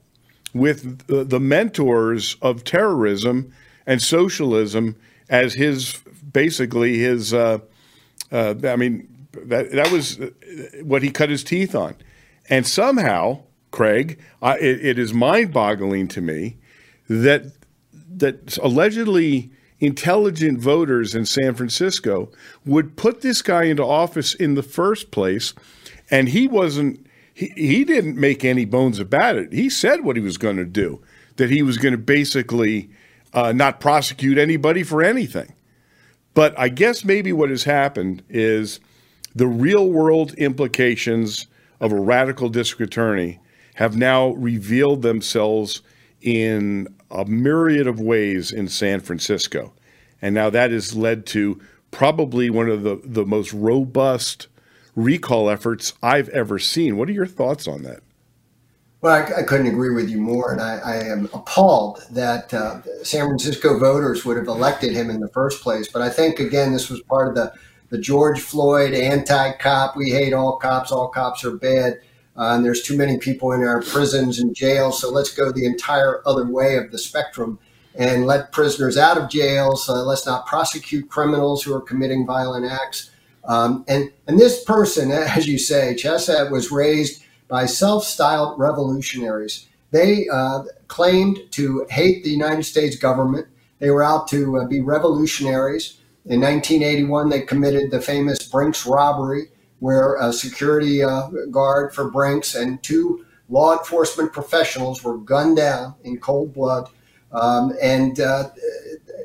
[0.54, 3.52] with the, the mentors of terrorism
[3.88, 4.96] and socialism
[5.30, 6.00] as his
[6.32, 7.34] basically his.
[7.34, 7.60] Uh,
[8.32, 10.20] uh, I mean, that that was
[10.82, 11.96] what he cut his teeth on,
[12.50, 16.58] and somehow, Craig, I, it, it is mind-boggling to me
[17.10, 17.52] that
[18.10, 22.32] that allegedly intelligent voters in San Francisco
[22.66, 25.54] would put this guy into office in the first place,
[26.12, 27.06] and he wasn't.
[27.34, 29.52] He, he didn't make any bones about it.
[29.52, 31.02] He said what he was going to do,
[31.38, 32.90] that he was going to basically
[33.34, 35.54] uh, not prosecute anybody for anything.
[36.34, 38.80] But I guess maybe what has happened is
[39.36, 41.48] the real world implications
[41.80, 43.40] of a radical district attorney
[43.76, 45.82] have now revealed themselves
[46.22, 49.74] in a myriad of ways in San Francisco.
[50.22, 51.60] And now that has led to
[51.92, 54.48] probably one of the, the most robust
[54.96, 56.98] recall efforts I've ever seen.
[56.98, 58.02] What are your thoughts on that?
[59.02, 60.52] Well, I, I couldn't agree with you more.
[60.52, 65.20] And I, I am appalled that uh, San Francisco voters would have elected him in
[65.20, 65.90] the first place.
[65.90, 67.54] But I think, again, this was part of the,
[67.90, 72.00] the George Floyd anti cop, we hate all cops, all cops are bad
[72.36, 75.00] uh, and there's too many people in our prisons and jails.
[75.00, 77.60] So let's go the entire other way of the spectrum
[77.96, 79.88] and let prisoners out of jails.
[79.88, 83.12] Let's not prosecute criminals who are committing violent acts.
[83.46, 89.68] Um, and and this person, as you say, Chesa was raised by self-styled revolutionaries.
[89.92, 93.48] They uh, claimed to hate the United States government.
[93.80, 96.00] They were out to uh, be revolutionaries.
[96.26, 102.56] In 1981, they committed the famous Brinks robbery where a security uh, guard for Brinks
[102.56, 106.90] and two law enforcement professionals were gunned down in cold blood.
[107.34, 108.50] Um, and uh,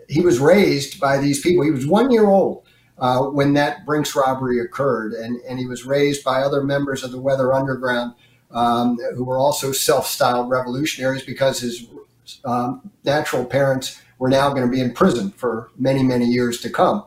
[0.08, 1.64] he was raised by these people.
[1.64, 2.67] He was one year old
[2.98, 7.12] uh, when that Brinks robbery occurred, and, and he was raised by other members of
[7.12, 8.14] the Weather Underground
[8.50, 11.86] um, who were also self styled revolutionaries because his
[12.44, 16.70] um, natural parents were now going to be in prison for many, many years to
[16.70, 17.04] come.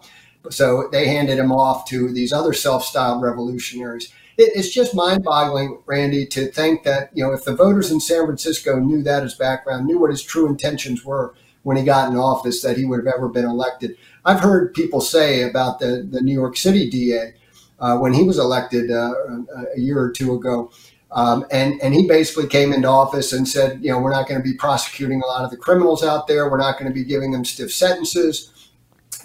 [0.50, 4.12] So they handed him off to these other self-styled revolutionaries.
[4.38, 8.26] It, it's just mind-boggling, Randy, to think that you know if the voters in San
[8.26, 12.18] Francisco knew that his background, knew what his true intentions were when he got in
[12.18, 13.96] office, that he would have ever been elected.
[14.26, 17.34] I've heard people say about the the New York City DA
[17.80, 19.14] uh, when he was elected uh,
[19.76, 20.72] a year or two ago.
[21.12, 24.42] Um, and and he basically came into office and said, you know, we're not going
[24.42, 26.50] to be prosecuting a lot of the criminals out there.
[26.50, 28.52] We're not going to be giving them stiff sentences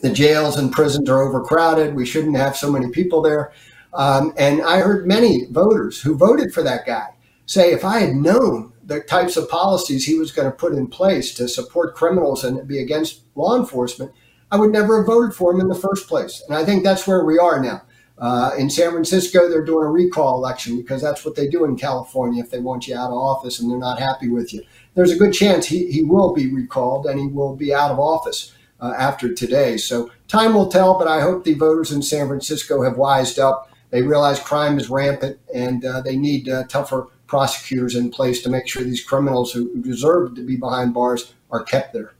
[0.00, 1.94] the jails and prisons are overcrowded.
[1.94, 3.52] We shouldn't have so many people there.
[3.94, 7.08] Um, and I heard many voters who voted for that guy
[7.46, 10.86] say, if I had known the types of policies he was going to put in
[10.86, 14.12] place to support criminals and be against law enforcement,
[14.50, 16.42] I would never have voted for him in the first place.
[16.46, 17.82] And I think that's where we are now.
[18.18, 21.76] Uh, in San Francisco, they're doing a recall election because that's what they do in
[21.76, 24.62] California if they want you out of office and they're not happy with you.
[24.94, 27.98] There's a good chance he, he will be recalled and he will be out of
[27.98, 29.76] office uh, after today.
[29.76, 33.70] So time will tell, but I hope the voters in San Francisco have wised up.
[33.90, 38.50] They realize crime is rampant and uh, they need uh, tougher prosecutors in place to
[38.50, 42.15] make sure these criminals who deserve to be behind bars are kept there.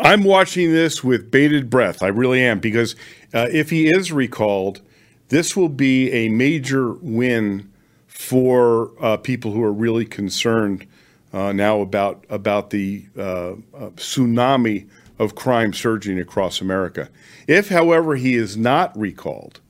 [0.00, 2.02] I'm watching this with bated breath.
[2.02, 2.96] I really am because
[3.32, 4.80] uh, if he is recalled,
[5.28, 7.70] this will be a major win
[8.06, 10.86] for uh, people who are really concerned
[11.32, 13.54] uh, now about about the uh, uh,
[13.96, 14.88] tsunami
[15.18, 17.08] of crime surging across America.
[17.46, 19.60] If, however, he is not recalled,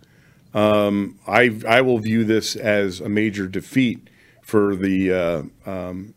[0.52, 4.08] um, I, I will view this as a major defeat
[4.42, 6.14] for the uh, um,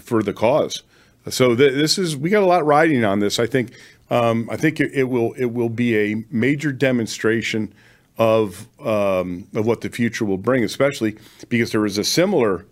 [0.00, 0.82] for the cause.
[1.30, 3.38] So th- this is we got a lot riding on this.
[3.38, 3.72] I think
[4.10, 7.72] Um, I think it, it, will it will be a major demonstration
[8.18, 11.16] of um, of what the future will bring, especially
[11.48, 12.66] because there is a similar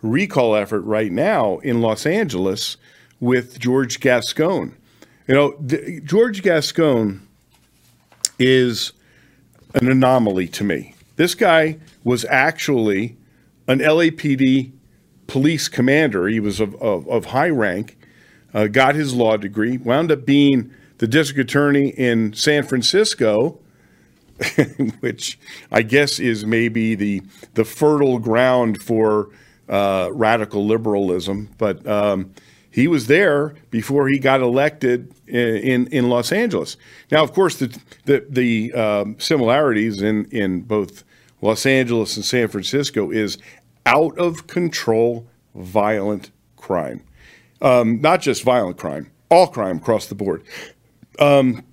[0.00, 2.78] recall effort right now in Los Angeles
[3.20, 4.74] with George Gascon.
[5.26, 7.20] You know, George Gascon
[8.38, 8.92] is
[9.74, 10.94] an anomaly to me.
[11.16, 13.16] This guy was actually
[13.66, 14.72] an LAPD
[15.26, 16.28] police commander.
[16.28, 17.97] He was of, of, of high rank,
[18.58, 23.60] uh, got his law degree, wound up being the district attorney in San Francisco,
[25.00, 25.38] which
[25.70, 27.22] I guess is maybe the
[27.54, 29.30] the fertile ground for
[29.68, 31.50] uh, radical liberalism.
[31.56, 32.34] But um,
[32.68, 36.76] he was there before he got elected in in Los Angeles.
[37.12, 41.04] Now, of course, the the, the um, similarities in in both
[41.40, 43.38] Los Angeles and San Francisco is
[43.86, 47.02] out of control violent crime,
[47.60, 50.42] um, not just violent crime, all crime across the board.
[51.18, 51.64] Um,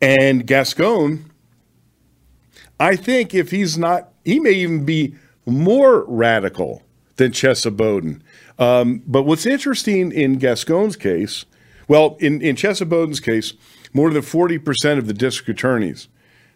[0.00, 1.30] and Gascon,
[2.78, 5.14] I think if he's not, he may even be
[5.46, 6.82] more radical
[7.16, 8.22] than Chesa Boudin.
[8.58, 11.44] Um, but what's interesting in Gascon's case,
[11.88, 13.54] well, in, in Chesa Boudin's case,
[13.92, 16.08] more than 40% of the district attorneys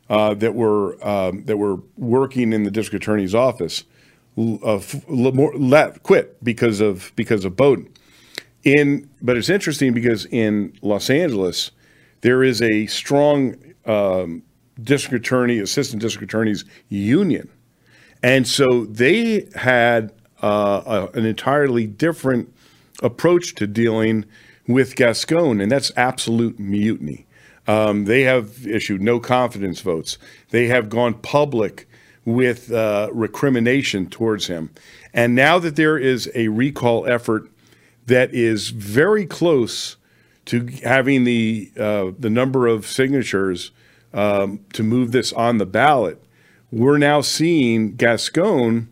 [0.09, 3.85] uh, that were um, that were working in the district attorney's office
[4.37, 7.89] uh, more, left, quit because of because of Boudin.
[8.65, 11.71] In but it's interesting because in Los Angeles,
[12.23, 14.43] there is a strong um,
[14.83, 17.49] district attorney, assistant district attorneys union.
[18.23, 20.13] And so they had
[20.43, 22.53] uh, a, an entirely different
[23.03, 24.25] approach to dealing
[24.67, 27.27] with Gascon, and that's absolute mutiny.
[27.67, 30.19] Um, they have issued no confidence votes.
[30.51, 31.87] They have gone public
[32.25, 34.71] with uh, recrimination towards him.
[35.13, 37.51] And now that there is a recall effort
[38.07, 39.97] that is very close
[40.47, 43.71] to having the uh, the number of signatures
[44.13, 46.23] um, to move this on the ballot,
[46.71, 48.89] we're now seeing Gascon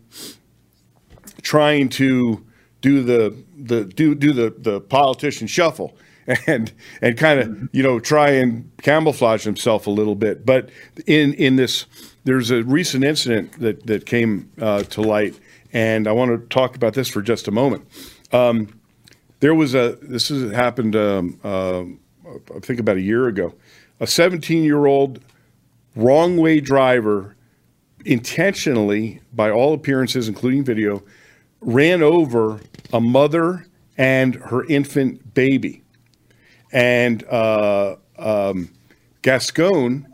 [1.41, 2.45] trying to
[2.81, 5.95] do the the do do the the politician shuffle
[6.47, 10.45] and and kind of you know try and camouflage himself a little bit.
[10.45, 10.69] But
[11.05, 11.85] in in this,
[12.23, 15.39] there's a recent incident that that came uh, to light,
[15.71, 17.85] and I want to talk about this for just a moment.
[18.31, 18.79] Um,
[19.43, 21.81] there was a this has happened um, uh,
[22.55, 23.53] I think about a year ago.
[23.99, 25.19] A 17 year old
[25.97, 27.35] wrong way driver
[28.05, 31.03] intentionally, by all appearances, including video,
[31.59, 32.61] ran over
[32.93, 33.65] a mother
[33.97, 35.81] and her infant baby.
[36.71, 38.69] And uh, um,
[39.23, 40.07] Gascon,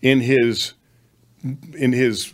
[0.00, 0.74] in his
[1.76, 2.32] in his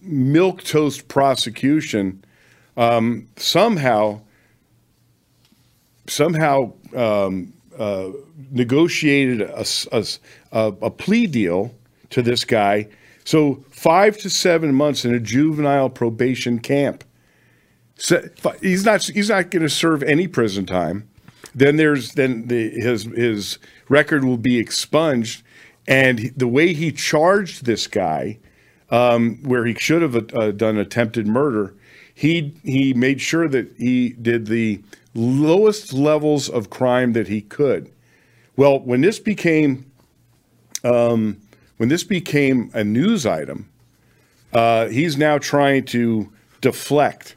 [0.00, 2.24] milk toast prosecution,
[2.78, 4.22] um, somehow
[6.10, 8.10] somehow um, uh,
[8.50, 10.04] negotiated a, a,
[10.82, 11.74] a, plea deal
[12.10, 12.88] to this guy.
[13.24, 17.04] So five to seven months in a juvenile probation camp.
[17.96, 18.28] So
[18.60, 21.08] he's not he's not going to serve any prison time.
[21.54, 23.58] Then there's then the, his his
[23.88, 25.42] record will be expunged,
[25.86, 28.38] and the way he charged this guy,
[28.90, 31.74] um, where he should have uh, done attempted murder,
[32.14, 34.82] he he made sure that he did the
[35.14, 37.90] lowest levels of crime that he could.
[38.56, 39.90] Well, when this became
[40.84, 41.40] um,
[41.76, 43.68] when this became a news item,
[44.52, 46.30] uh, he's now trying to
[46.60, 47.36] deflect.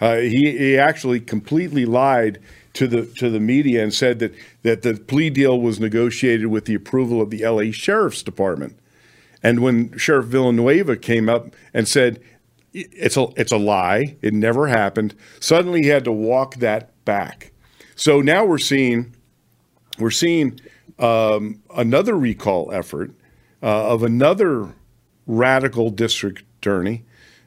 [0.00, 2.40] Uh, he, he actually completely lied
[2.74, 6.66] to the to the media and said that that the plea deal was negotiated with
[6.66, 7.70] the approval of the L.A.
[7.70, 8.78] Sheriff's Department.
[9.42, 12.20] And when Sheriff Villanueva came up and said
[12.72, 17.52] it's a it's a lie, it never happened, suddenly he had to walk that back.
[17.94, 19.14] So now we're seeing
[19.98, 20.60] we're seeing
[20.98, 23.12] um, another recall effort
[23.62, 24.74] uh, of another
[25.26, 27.04] radical district attorney,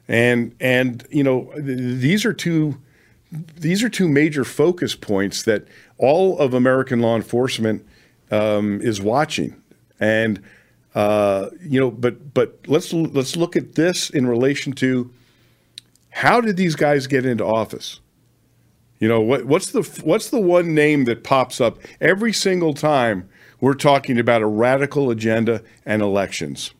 [0.08, 2.80] and and you know these are two
[3.30, 7.86] these are two major focus points that all of American law enforcement
[8.32, 9.62] um, is watching,
[10.00, 10.42] and
[10.94, 15.10] uh, you know, but but let's let's look at this in relation to
[16.10, 18.00] how did these guys get into office?
[19.00, 23.28] You know, what, what's the what's the one name that pops up every single time
[23.58, 26.72] we're talking about a radical agenda and elections?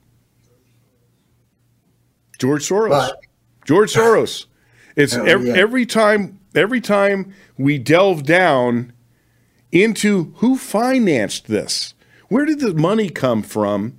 [2.38, 2.90] George Soros.
[2.90, 3.20] But,
[3.64, 4.46] George Soros.
[4.96, 5.54] It's oh, every, yeah.
[5.54, 8.92] every time every time we delve down
[9.72, 11.94] into who financed this.
[12.28, 13.98] Where did the money come from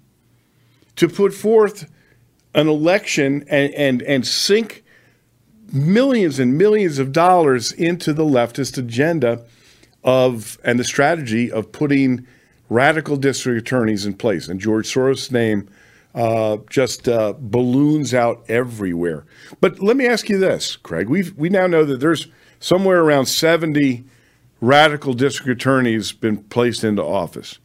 [0.96, 1.90] to put forth
[2.54, 4.81] an election and and, and sink
[5.72, 9.44] millions and millions of dollars into the leftist agenda.
[10.04, 12.26] of and the strategy of putting
[12.70, 14.48] radical district attorneys in place.
[14.48, 15.70] And George Soros' name
[16.16, 19.26] uh, just uh, balloons out everywhere.
[19.60, 21.08] But let me ask you this, Craig.
[21.10, 22.28] We we now know that there's
[22.60, 24.04] somewhere around 70
[24.60, 27.60] radical district attorneys been placed into office.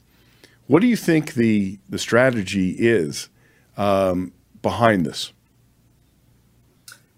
[0.67, 3.29] What do you think the the strategy is
[3.77, 4.33] um,
[4.63, 5.33] behind this?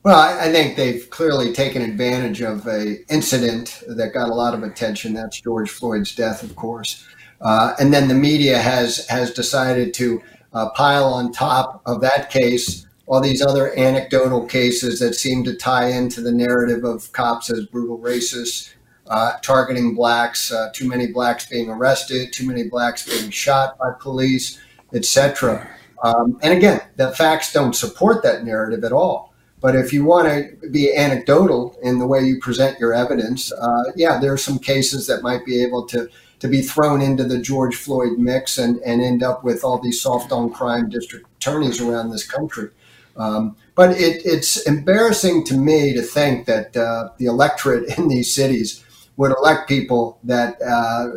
[0.04, 4.62] Well, I, think they've clearly taken advantage of a incident that got a lot of
[4.62, 5.12] attention.
[5.12, 7.04] That's George Floyd's death, of course,
[7.40, 10.22] uh, and then the media has has decided to
[10.52, 15.54] uh, pile on top of that case all these other anecdotal cases that seem to
[15.54, 18.74] tie into the narrative of cops as brutal racists,
[19.08, 23.90] uh, targeting blacks, uh, too many blacks being arrested, too many blacks being shot by
[23.98, 24.60] police,
[24.92, 25.68] etc.
[26.04, 29.27] Um, and again, the facts don't support that narrative at all.
[29.60, 33.84] But if you want to be anecdotal in the way you present your evidence, uh,
[33.96, 36.08] yeah, there are some cases that might be able to
[36.40, 40.00] to be thrown into the George Floyd mix and, and end up with all these
[40.00, 42.70] soft on crime district attorneys around this country.
[43.16, 48.32] Um, but it, it's embarrassing to me to think that uh, the electorate in these
[48.32, 48.84] cities
[49.16, 51.08] would elect people that uh,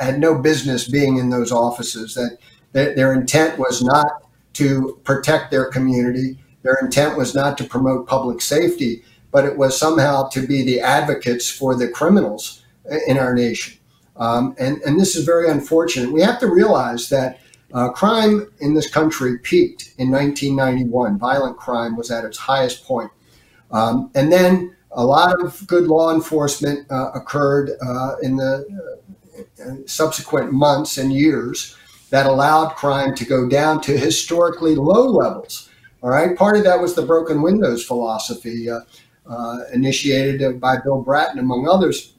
[0.00, 2.38] had no business being in those offices, that,
[2.72, 8.06] that their intent was not to protect their community, their intent was not to promote
[8.06, 12.62] public safety, but it was somehow to be the advocates for the criminals
[13.06, 13.78] in our nation.
[14.16, 16.12] Um, and, and this is very unfortunate.
[16.12, 17.40] We have to realize that
[17.72, 21.18] uh, crime in this country peaked in 1991.
[21.18, 23.10] Violent crime was at its highest point.
[23.70, 28.66] Um, and then a lot of good law enforcement uh, occurred uh, in the
[29.64, 31.76] uh, subsequent months and years
[32.10, 35.70] that allowed crime to go down to historically low levels.
[36.02, 36.36] All right.
[36.36, 38.80] Part of that was the broken windows philosophy uh,
[39.26, 42.14] uh, initiated by Bill Bratton, among others,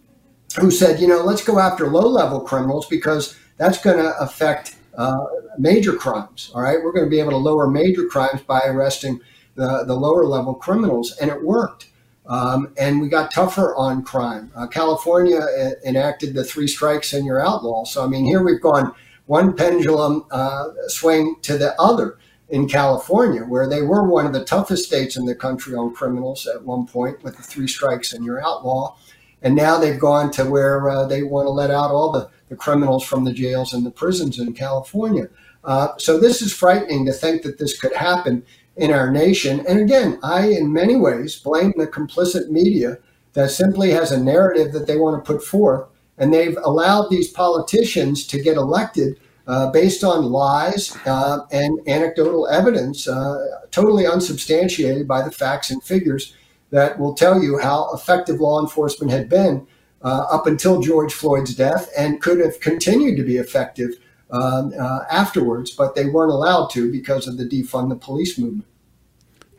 [0.59, 4.77] who said, you know, let's go after low level criminals because that's going to affect
[4.95, 5.25] uh,
[5.57, 6.49] major crimes.
[6.55, 6.81] All right.
[6.81, 9.19] We're going to be able to lower major crimes by arresting
[9.55, 11.17] the, the lower level criminals.
[11.17, 11.89] And it worked.
[12.25, 14.49] Um, and we got tougher on crime.
[14.55, 17.83] Uh, California uh, enacted the three strikes and you're outlaw.
[17.83, 18.93] So, I mean, here we've gone
[19.25, 22.17] one pendulum uh, swing to the other
[22.53, 26.45] in California, where they were one of the toughest states in the country on criminals
[26.45, 28.95] at one point with the three strikes and you're outlaw.
[29.41, 32.55] And now they've gone to where uh, they want to let out all the, the
[32.55, 35.29] criminals from the jails and the prisons in California.
[35.63, 38.45] Uh, so this is frightening to think that this could happen
[38.77, 39.65] in our nation.
[39.67, 42.99] And again, I, in many ways, blame the complicit media
[43.33, 45.87] that simply has a narrative that they want to put forth.
[46.19, 52.47] And they've allowed these politicians to get elected uh, based on lies uh, and anecdotal
[52.47, 56.35] evidence, uh, totally unsubstantiated by the facts and figures
[56.69, 59.67] that will tell you how effective law enforcement had been
[60.01, 63.91] uh, up until George Floyd's death and could have continued to be effective
[64.31, 64.73] um,
[65.11, 68.65] afterwards, but they weren't allowed to because of the defund the police movement.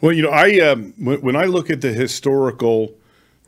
[0.00, 2.94] Well, you know, I um, when I look at the historical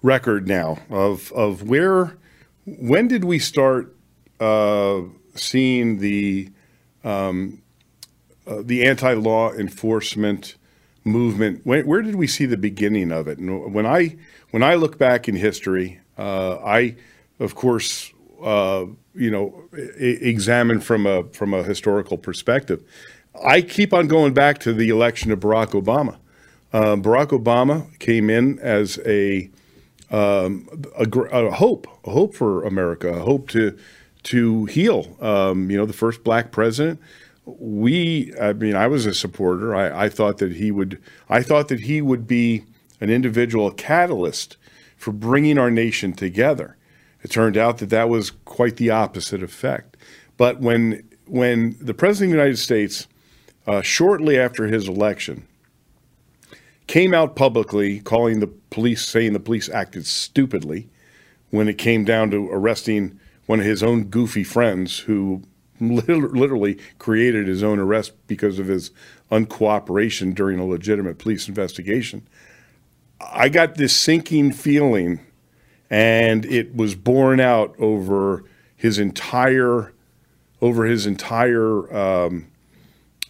[0.03, 2.16] record now of of where
[2.64, 3.95] when did we start
[4.41, 5.01] uh,
[5.39, 6.51] seeing the
[7.05, 7.62] um,
[8.47, 10.57] uh, the anti-law enforcement
[11.05, 11.61] movement.
[11.64, 13.39] When, where did we see the beginning of it?
[13.39, 14.16] And when I
[14.51, 16.97] when I look back in history, uh, I,
[17.41, 18.12] of course,
[18.43, 19.64] uh, you know,
[19.99, 22.82] examine from a from a historical perspective.
[23.45, 26.16] I keep on going back to the election of Barack Obama.
[26.72, 29.51] Uh, Barack Obama came in as a,
[30.11, 30.68] um,
[30.99, 33.76] a, a, hope, a hope for America, a hope to
[34.27, 35.16] to heal.
[35.20, 37.01] Um, you know, the first black president.
[37.45, 39.74] We, I mean, I was a supporter.
[39.74, 41.01] I, I thought that he would.
[41.29, 42.64] I thought that he would be
[43.01, 44.57] an individual, catalyst
[44.97, 46.77] for bringing our nation together.
[47.22, 49.97] It turned out that that was quite the opposite effect.
[50.37, 53.07] But when when the president of the United States,
[53.66, 55.47] uh, shortly after his election,
[56.89, 60.89] came out publicly calling the police, saying the police acted stupidly
[61.51, 65.43] when it came down to arresting one of his own goofy friends who
[65.81, 68.91] literally created his own arrest because of his
[69.31, 72.27] uncooperation during a legitimate police investigation.
[73.21, 75.21] I got this sinking feeling,
[75.91, 78.45] and it was borne out over
[78.77, 79.93] his entire
[80.63, 82.47] over his entire um,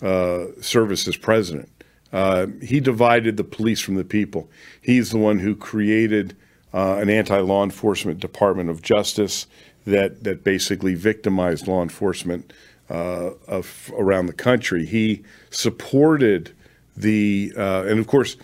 [0.01, 1.69] uh, service as president.
[2.12, 4.49] Uh, he divided the police from the people.
[4.81, 6.37] He's the one who created
[6.73, 9.47] uh, an anti-law enforcement Department of Justice
[9.87, 12.53] that that basically victimized law enforcement
[12.91, 14.84] uh, of, around the country.
[14.84, 16.55] He supported
[16.97, 18.37] the uh, and of course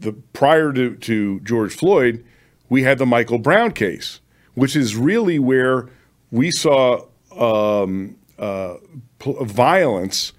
[0.00, 2.24] the prior to, to George Floyd,
[2.68, 4.20] we had the Michael Brown case,
[4.54, 5.88] which is really where
[6.30, 7.04] we saw
[7.36, 8.76] um, uh,
[9.20, 10.32] violence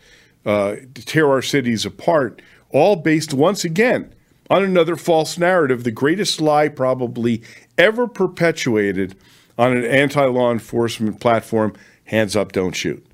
[0.46, 2.42] uh, tear our cities apart,
[2.72, 4.14] all based once again
[4.50, 7.42] on another false narrative, the greatest lie probably
[7.78, 9.16] ever perpetuated
[9.58, 11.74] on an anti law enforcement platform
[12.06, 13.06] hands up, don't shoot.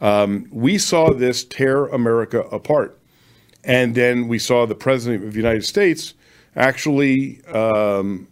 [0.00, 2.98] Um, we saw this tear America apart.
[3.64, 6.14] And then we saw the President of the United States
[6.56, 8.28] actually um,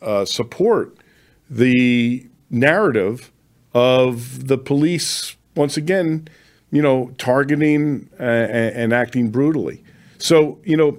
[0.00, 0.96] uh, support
[1.48, 3.30] the narrative
[3.74, 6.28] of the police, once again,
[6.70, 9.84] you know, targeting uh, and acting brutally.
[10.18, 10.98] So, you know,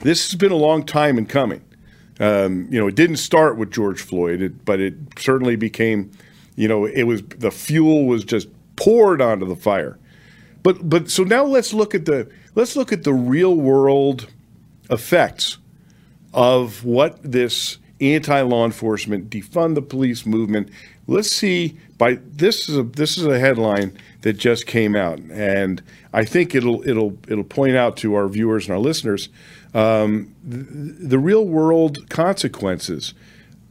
[0.00, 1.64] this has been a long time in coming.
[2.20, 6.10] Um, you know, it didn't start with George Floyd, it, but it certainly became,
[6.54, 9.98] you know, it was the fuel was just poured onto the fire.
[10.62, 14.28] But but so now let's look at the let's look at the real world
[14.90, 15.58] effects
[16.34, 20.70] of what this anti-law enforcement defund the police movement.
[21.06, 25.82] Let's see by this is a this is a headline that just came out, and
[26.12, 29.28] I think it'll it'll it'll point out to our viewers and our listeners
[29.74, 33.14] um, the, the, real world consequences.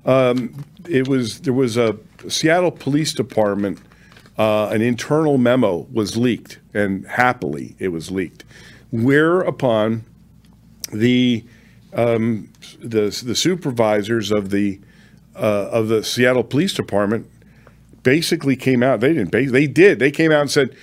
[0.05, 1.97] Um, it was there was a
[2.27, 3.79] Seattle Police Department.
[4.37, 8.45] Uh, an internal memo was leaked, and happily it was leaked.
[8.91, 10.05] Whereupon
[10.93, 11.43] the
[11.93, 14.79] um, the the supervisors of the
[15.35, 17.29] uh, of the Seattle Police Department
[18.03, 19.01] basically came out.
[19.01, 19.31] They didn't.
[19.31, 19.99] They did.
[19.99, 20.75] They came out and said,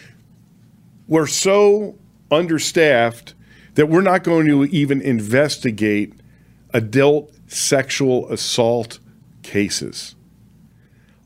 [1.09, 1.97] "We're so
[2.31, 3.35] understaffed
[3.77, 6.15] that we're not going to even investigate
[6.75, 8.99] adult sexual assault
[9.43, 10.15] cases.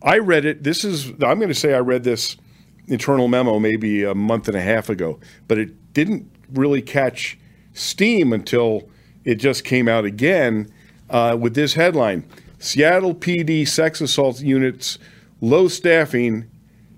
[0.02, 0.62] I read it.
[0.62, 2.36] This is, I'm going to say I read this
[2.88, 7.38] internal memo maybe a month and a half ago, but it didn't really catch
[7.72, 8.88] steam until
[9.24, 10.72] it just came out again
[11.08, 12.28] uh, with this headline
[12.58, 14.98] Seattle PD sex assault units,
[15.40, 16.50] low staffing,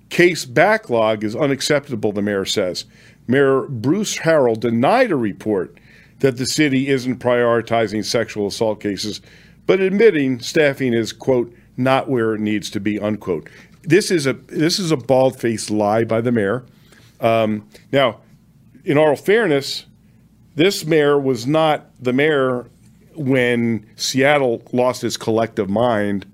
[0.08, 2.84] case backlog is unacceptable, the mayor says.
[3.26, 5.78] Mayor Bruce Harrell denied a report
[6.20, 9.20] that the city isn't prioritizing sexual assault cases,
[9.66, 13.48] but admitting staffing is, quote, not where it needs to be, unquote.
[13.82, 16.64] This is a this is a bald faced lie by the mayor.
[17.20, 18.20] Um, now,
[18.84, 19.86] in all fairness,
[20.54, 22.66] this mayor was not the mayor
[23.14, 26.26] when Seattle lost its collective mind,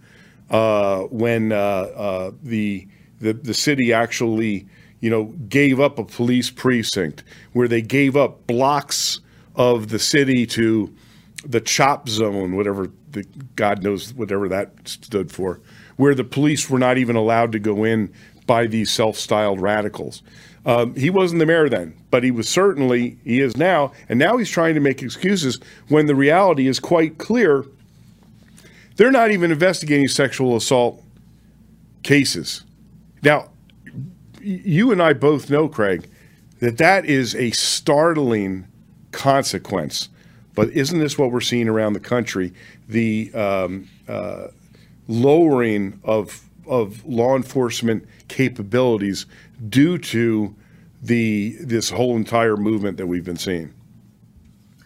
[0.51, 2.87] uh, when uh, uh, the,
[3.21, 4.67] the the city actually
[5.01, 7.23] you know, gave up a police precinct,
[7.53, 9.21] where they gave up blocks
[9.55, 10.95] of the city to
[11.45, 13.25] the chop zone, whatever the
[13.57, 15.61] God knows whatever that stood for,
[15.97, 18.13] where the police were not even allowed to go in
[18.47, 20.23] by these self-styled radicals.
[20.67, 24.37] Um, he wasn't the mayor then, but he was certainly he is now, and now
[24.37, 27.65] he's trying to make excuses when the reality is quite clear.
[28.97, 31.03] They're not even investigating sexual assault
[32.03, 32.65] cases.
[33.23, 33.51] Now,
[34.41, 36.09] you and I both know, Craig,
[36.61, 38.67] that that is a startling
[39.13, 40.09] consequence.
[40.55, 42.53] But isn't this what we're seeing around the country?
[42.89, 44.49] The um, uh,
[45.07, 49.27] lowering of of law enforcement capabilities
[49.69, 50.55] due to
[51.03, 53.73] the this whole entire movement that we've been seeing.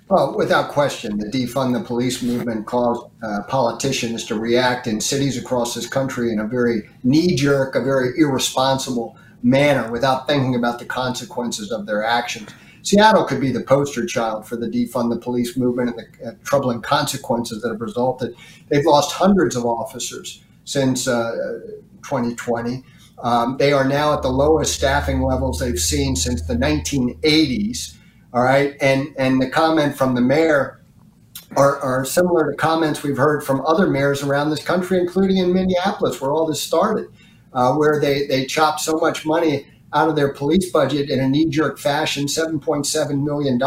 [0.09, 5.39] Well, without question, the defund the police movement caused uh, politicians to react in cities
[5.39, 10.79] across this country in a very knee jerk, a very irresponsible manner without thinking about
[10.79, 12.51] the consequences of their actions.
[12.83, 16.33] Seattle could be the poster child for the defund the police movement and the uh,
[16.45, 18.35] troubling consequences that have resulted.
[18.69, 21.61] They've lost hundreds of officers since uh,
[22.03, 22.83] 2020.
[23.23, 27.97] Um, they are now at the lowest staffing levels they've seen since the 1980s.
[28.35, 30.83] All right, and and the comment from the mayor
[31.57, 35.53] are, are similar to comments we've heard from other mayors around this country, including in
[35.53, 37.09] Minneapolis, where all this started
[37.55, 41.29] uh, where they, they chopped so much money out of their police budget in a
[41.29, 43.61] knee jerk fashion $7.7 million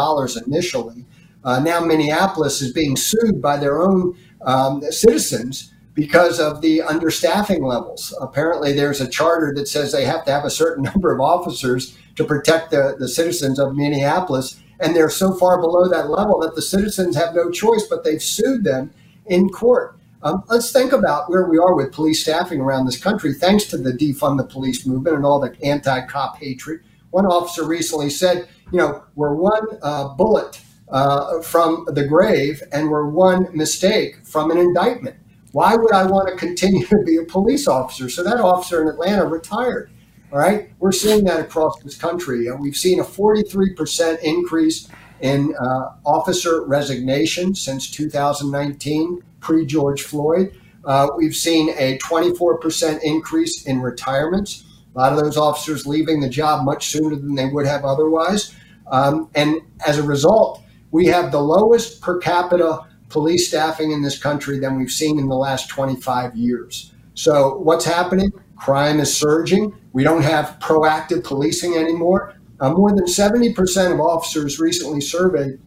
[0.46, 1.04] initially.
[1.44, 7.62] Uh, now, Minneapolis is being sued by their own um, citizens because of the understaffing
[7.62, 8.12] levels.
[8.20, 11.96] Apparently, there's a charter that says they have to have a certain number of officers
[12.16, 14.60] to protect the, the citizens of Minneapolis.
[14.80, 18.22] And they're so far below that level that the citizens have no choice, but they've
[18.22, 18.92] sued them
[19.26, 19.95] in court.
[20.26, 23.78] Um, let's think about where we are with police staffing around this country, thanks to
[23.78, 26.80] the defund the police movement and all the anti cop hatred.
[27.10, 32.90] One officer recently said, you know, we're one uh, bullet uh, from the grave and
[32.90, 35.14] we're one mistake from an indictment.
[35.52, 38.08] Why would I want to continue to be a police officer?
[38.08, 39.92] So that officer in Atlanta retired.
[40.32, 40.70] All right.
[40.80, 42.48] We're seeing that across this country.
[42.48, 44.88] Uh, we've seen a 43% increase
[45.20, 50.58] in uh, officer resignation since 2019 pre George Floyd.
[50.84, 54.64] Uh, we've seen a 24% increase in retirements.
[54.94, 58.54] A lot of those officers leaving the job much sooner than they would have otherwise.
[58.90, 60.62] Um, and as a result,
[60.92, 65.28] we have the lowest per capita police staffing in this country than we've seen in
[65.28, 66.92] the last 25 years.
[67.14, 68.30] So, what's happening?
[68.56, 69.74] Crime is surging.
[69.92, 72.34] We don't have proactive policing anymore.
[72.60, 75.58] Uh, more than 70% of officers recently surveyed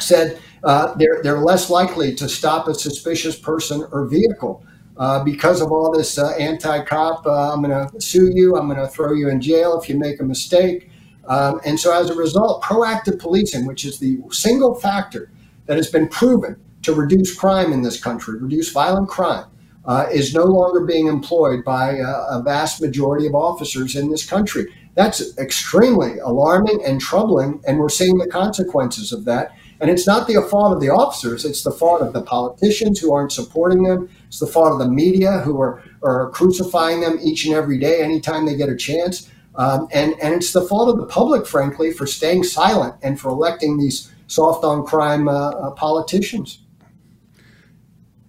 [0.00, 4.64] said uh, they're, they're less likely to stop a suspicious person or vehicle.
[4.96, 8.66] Uh, because of all this uh, anti cop, uh, I'm going to sue you, I'm
[8.66, 10.90] going to throw you in jail if you make a mistake.
[11.28, 15.30] Um, and so, as a result, proactive policing, which is the single factor
[15.66, 19.44] that has been proven to reduce crime in this country, reduce violent crime,
[19.86, 24.24] uh, is no longer being employed by uh, a vast majority of officers in this
[24.24, 24.72] country.
[24.94, 29.54] That's extremely alarming and troubling, and we're seeing the consequences of that.
[29.80, 33.12] And it's not the fault of the officers, it's the fault of the politicians who
[33.12, 34.08] aren't supporting them.
[34.26, 38.02] It's the fault of the media who are, are crucifying them each and every day,
[38.02, 39.30] anytime they get a chance.
[39.56, 43.30] Um, and, and it's the fault of the public, frankly, for staying silent and for
[43.30, 46.58] electing these soft on crime uh, uh, politicians.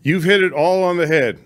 [0.01, 1.39] You've hit it all on the head.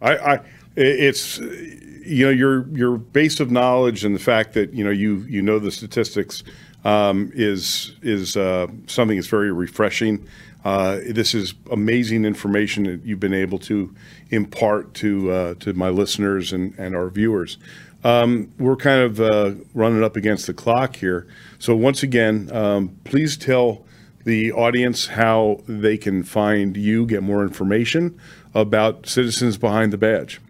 [0.00, 0.40] I, I,
[0.76, 5.24] it's you know your your base of knowledge and the fact that you know you
[5.28, 6.44] you know the statistics
[6.84, 10.26] um, is is uh, something that's very refreshing.
[10.64, 13.94] Uh, this is amazing information that you've been able to
[14.30, 17.58] impart to uh, to my listeners and, and our viewers.
[18.02, 21.26] Um, we're kind of uh, running up against the clock here,
[21.58, 23.84] so once again, um, please tell
[24.24, 28.18] the audience how they can find you, get more information
[28.54, 30.40] about Citizens Behind the Badge.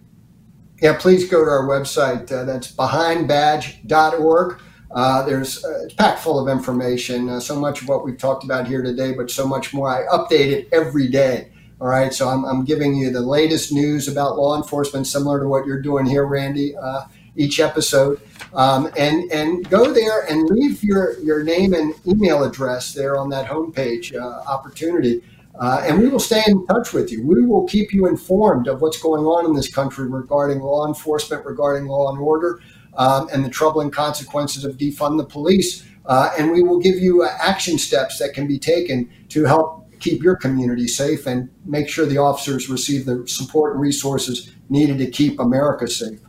[0.80, 2.30] Yeah, please go to our website.
[2.30, 4.60] Uh, that's behindbadge.org.
[4.94, 7.28] Uh, there's uh, it's packed full of information.
[7.28, 9.88] Uh, so much of what we've talked about here today, but so much more.
[9.88, 11.50] I update it every day.
[11.80, 15.48] All right, so I'm, I'm giving you the latest news about law enforcement, similar to
[15.48, 16.76] what you're doing here, Randy.
[16.76, 18.20] Uh, each episode,
[18.54, 23.28] um, and and go there and leave your your name and email address there on
[23.30, 25.22] that homepage uh, opportunity.
[25.58, 27.24] Uh, and we will stay in touch with you.
[27.24, 31.46] We will keep you informed of what's going on in this country regarding law enforcement,
[31.46, 32.60] regarding law and order,
[32.96, 35.84] um, and the troubling consequences of defund the police.
[36.06, 39.84] Uh, and we will give you uh, action steps that can be taken to help
[40.00, 44.98] keep your community safe and make sure the officers receive the support and resources needed
[44.98, 46.20] to keep America safe.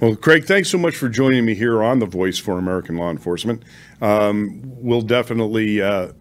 [0.00, 3.10] Well, Craig, thanks so much for joining me here on The Voice for American Law
[3.10, 3.64] Enforcement.
[4.00, 6.12] Um, we'll definitely uh,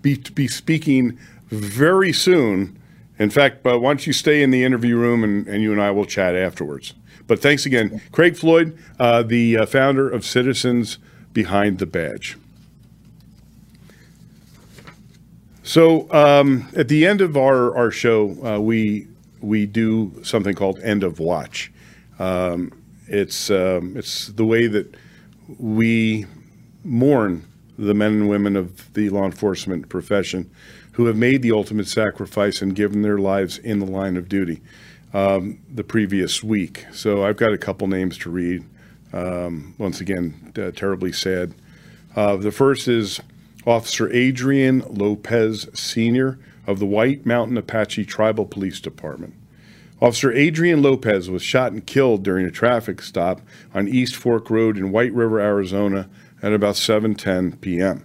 [0.00, 2.78] be, be speaking very soon.
[3.18, 5.90] In fact, why don't you stay in the interview room and, and you and I
[5.90, 6.94] will chat afterwards.
[7.28, 8.00] But thanks again.
[8.10, 10.98] Craig Floyd, uh, the uh, founder of Citizens
[11.34, 12.36] Behind the Badge.
[15.62, 19.06] So um, at the end of our, our show, uh, we,
[19.42, 21.70] we do something called End of Watch.
[22.18, 22.72] Um,
[23.06, 24.94] it's, um, it's the way that
[25.58, 26.24] we
[26.82, 27.44] mourn
[27.78, 30.50] the men and women of the law enforcement profession
[30.92, 34.62] who have made the ultimate sacrifice and given their lives in the line of duty
[35.14, 36.86] um, the previous week.
[36.92, 38.64] So I've got a couple names to read.
[39.12, 41.54] Um, once again, uh, terribly sad.
[42.14, 43.20] Uh, the first is
[43.66, 46.38] Officer Adrian Lopez Sr.
[46.66, 49.34] of the White Mountain Apache Tribal Police Department.
[50.00, 53.40] Officer Adrian Lopez was shot and killed during a traffic stop
[53.74, 56.08] on East Fork Road in White River, Arizona
[56.40, 58.04] at about 7:10 p.m.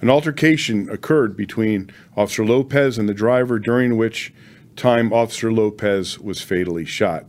[0.00, 4.32] An altercation occurred between Officer Lopez and the driver during which
[4.80, 7.26] time Officer Lopez was fatally shot.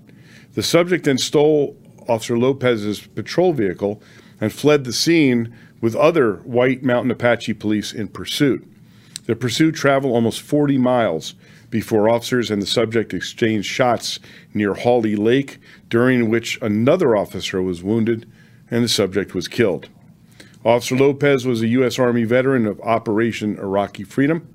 [0.53, 1.77] The subject then stole
[2.07, 4.01] Officer Lopez's patrol vehicle
[4.39, 8.67] and fled the scene with other White Mountain Apache police in pursuit.
[9.25, 11.35] The pursuit traveled almost 40 miles
[11.69, 14.19] before officers and the subject exchanged shots
[14.53, 18.29] near Hawley Lake, during which another officer was wounded
[18.69, 19.89] and the subject was killed.
[20.63, 21.97] Officer Lopez was a U.S.
[21.97, 24.47] Army veteran of Operation Iraqi Freedom.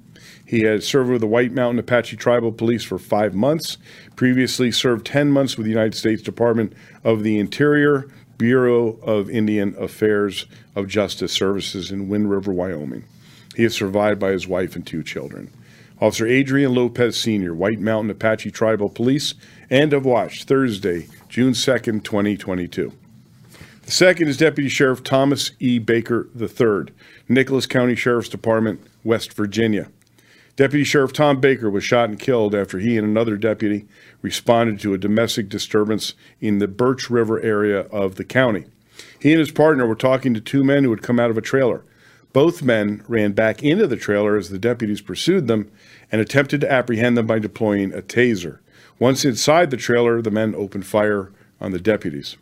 [0.46, 3.78] He had served with the White Mountain Apache Tribal Police for five months,
[4.14, 6.72] previously served 10 months with the United States Department
[7.02, 13.04] of the Interior, Bureau of Indian Affairs of Justice Services in Wind River, Wyoming.
[13.56, 15.50] He is survived by his wife and two children.
[16.00, 19.34] Officer Adrian Lopez Sr., White Mountain Apache Tribal Police,
[19.70, 22.92] end of watch, Thursday, June 2nd, 2022.
[23.82, 25.78] The second is Deputy Sheriff Thomas E.
[25.78, 26.94] Baker III,
[27.28, 29.88] Nicholas County Sheriff's Department, West Virginia.
[30.56, 33.86] Deputy Sheriff Tom Baker was shot and killed after he and another deputy
[34.22, 38.64] responded to a domestic disturbance in the Birch River area of the county.
[39.20, 41.42] He and his partner were talking to two men who had come out of a
[41.42, 41.84] trailer.
[42.32, 45.70] Both men ran back into the trailer as the deputies pursued them
[46.10, 48.60] and attempted to apprehend them by deploying a taser.
[48.98, 52.36] Once inside the trailer, the men opened fire on the deputies.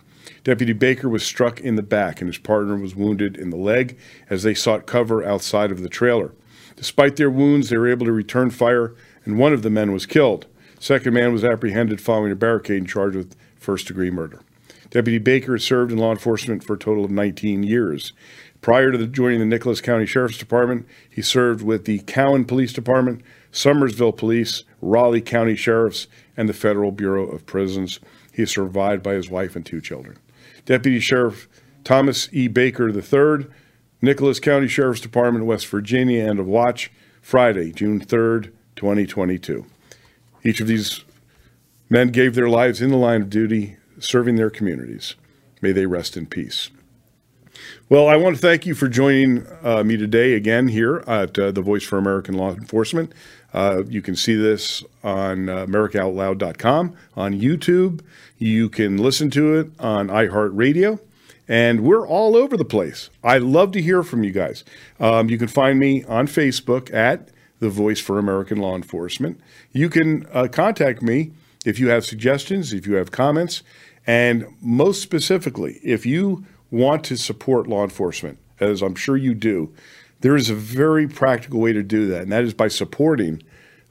[0.45, 3.99] Deputy Baker was struck in the back, and his partner was wounded in the leg
[4.31, 6.33] as they sought cover outside of the trailer.
[6.77, 8.95] Despite their wounds, they were able to return fire,
[9.25, 10.47] and one of the men was killed.
[10.79, 14.41] Second man was apprehended following a barricade and charged with first degree murder.
[14.91, 18.13] Deputy Baker served in law enforcement for a total of 19 years.
[18.61, 22.73] Prior to the, joining the Nicholas County Sheriff's Department, he served with the Cowen Police
[22.73, 23.23] Department,
[23.53, 26.07] Summersville Police, Raleigh County Sheriffs,
[26.37, 28.01] and the Federal Bureau of Prisons.
[28.33, 30.19] He is survived by his wife and two children.
[30.65, 31.49] Deputy Sheriff
[31.85, 32.49] Thomas E.
[32.49, 33.47] Baker III,
[34.05, 36.93] Nicholas County Sheriff's Department, West Virginia, end of watch,
[37.23, 39.65] Friday, June 3rd, 2022.
[40.45, 41.05] Each of these
[41.89, 45.15] men gave their lives in the line of duty, serving their communities.
[45.63, 46.71] May they rest in peace.
[47.89, 51.51] Well, I want to thank you for joining uh, me today again here at uh,
[51.51, 53.13] the Voice for American Law Enforcement.
[53.53, 58.01] Uh, you can see this on uh, AmericaOutloud.com, on YouTube.
[58.39, 60.99] You can listen to it on iHeartRadio,
[61.49, 63.11] and we're all over the place.
[63.23, 64.65] I love to hear from you guys.
[64.99, 67.29] Um, you can find me on Facebook at
[67.61, 69.41] the Voice for American Law Enforcement.
[69.73, 71.33] You can uh, contact me
[71.65, 73.63] if you have suggestions, if you have comments,
[74.07, 79.73] and most specifically, if you want to support law enforcement, as I'm sure you do,
[80.21, 83.43] there is a very practical way to do that, and that is by supporting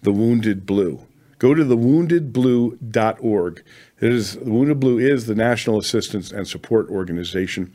[0.02, 1.06] the Wounded Blue.
[1.44, 3.64] Go to thewoundedblue.org.
[4.00, 7.74] It is the Wounded Blue is the national assistance and support organization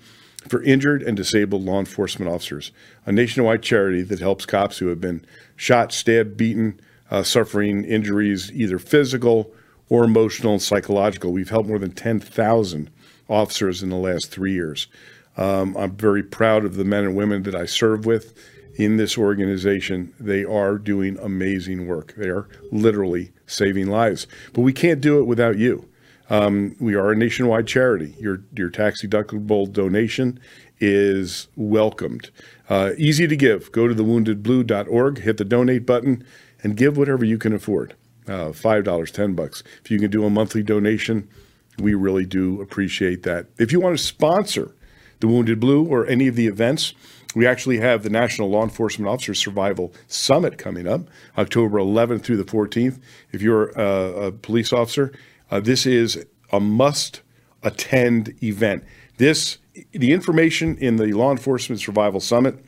[0.49, 2.73] for injured and disabled law enforcement officers,
[3.05, 5.23] a nationwide charity that helps cops who have been
[5.55, 9.53] shot, stabbed, beaten, uh, suffering injuries, either physical
[9.91, 11.31] or emotional and psychological.
[11.31, 12.91] We've helped more than 10,000
[13.29, 14.87] officers in the last three years.
[15.37, 18.33] Um, I'm very proud of the men and women that I serve with
[18.79, 20.15] in this organization.
[20.19, 22.15] They are doing amazing work.
[22.17, 24.27] They are literally saving lives.
[24.55, 25.87] But we can't do it without you.
[26.31, 28.15] Um, we are a nationwide charity.
[28.19, 30.39] Your your tax deductible donation
[30.79, 32.31] is welcomed.
[32.69, 33.73] Uh, easy to give.
[33.73, 36.23] Go to thewoundedblue.org, hit the donate button,
[36.63, 37.97] and give whatever you can afford.
[38.29, 39.65] Uh, Five dollars, ten bucks.
[39.83, 41.29] If you can do a monthly donation,
[41.79, 43.47] we really do appreciate that.
[43.57, 44.75] If you want to sponsor
[45.21, 46.93] the Wounded Blue or any of the events,
[47.35, 52.39] we actually have the National Law Enforcement Officer Survival Summit coming up October 11th through
[52.39, 53.01] the 14th.
[53.33, 55.13] If you're a, a police officer,
[55.51, 57.23] uh, this is a must
[57.63, 58.85] attend event.
[59.19, 59.59] This
[59.93, 62.65] the information in the Law Enforcement Survival Summit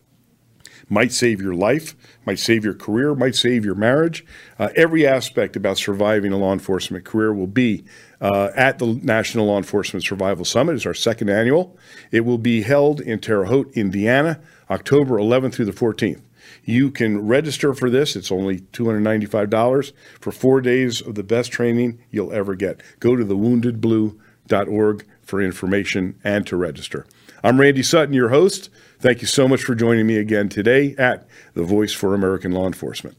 [0.88, 1.94] might save your life,
[2.26, 4.26] might save your career, might save your marriage.
[4.58, 7.84] Uh, every aspect about surviving a law enforcement career will be
[8.20, 10.76] uh, at the National Law Enforcement Survival Summit.
[10.76, 11.76] It's our second annual.
[12.10, 14.40] It will be held in Terre Haute, Indiana,
[14.70, 16.22] October 11th through the 14th.
[16.64, 18.16] You can register for this.
[18.16, 22.80] It's only $295 for four days of the best training you'll ever get.
[22.98, 27.06] Go to thewoundedblue.org for information and to register.
[27.42, 28.68] I'm Randy Sutton, your host.
[28.98, 32.66] Thank you so much for joining me again today at the Voice for American Law
[32.66, 33.16] Enforcement.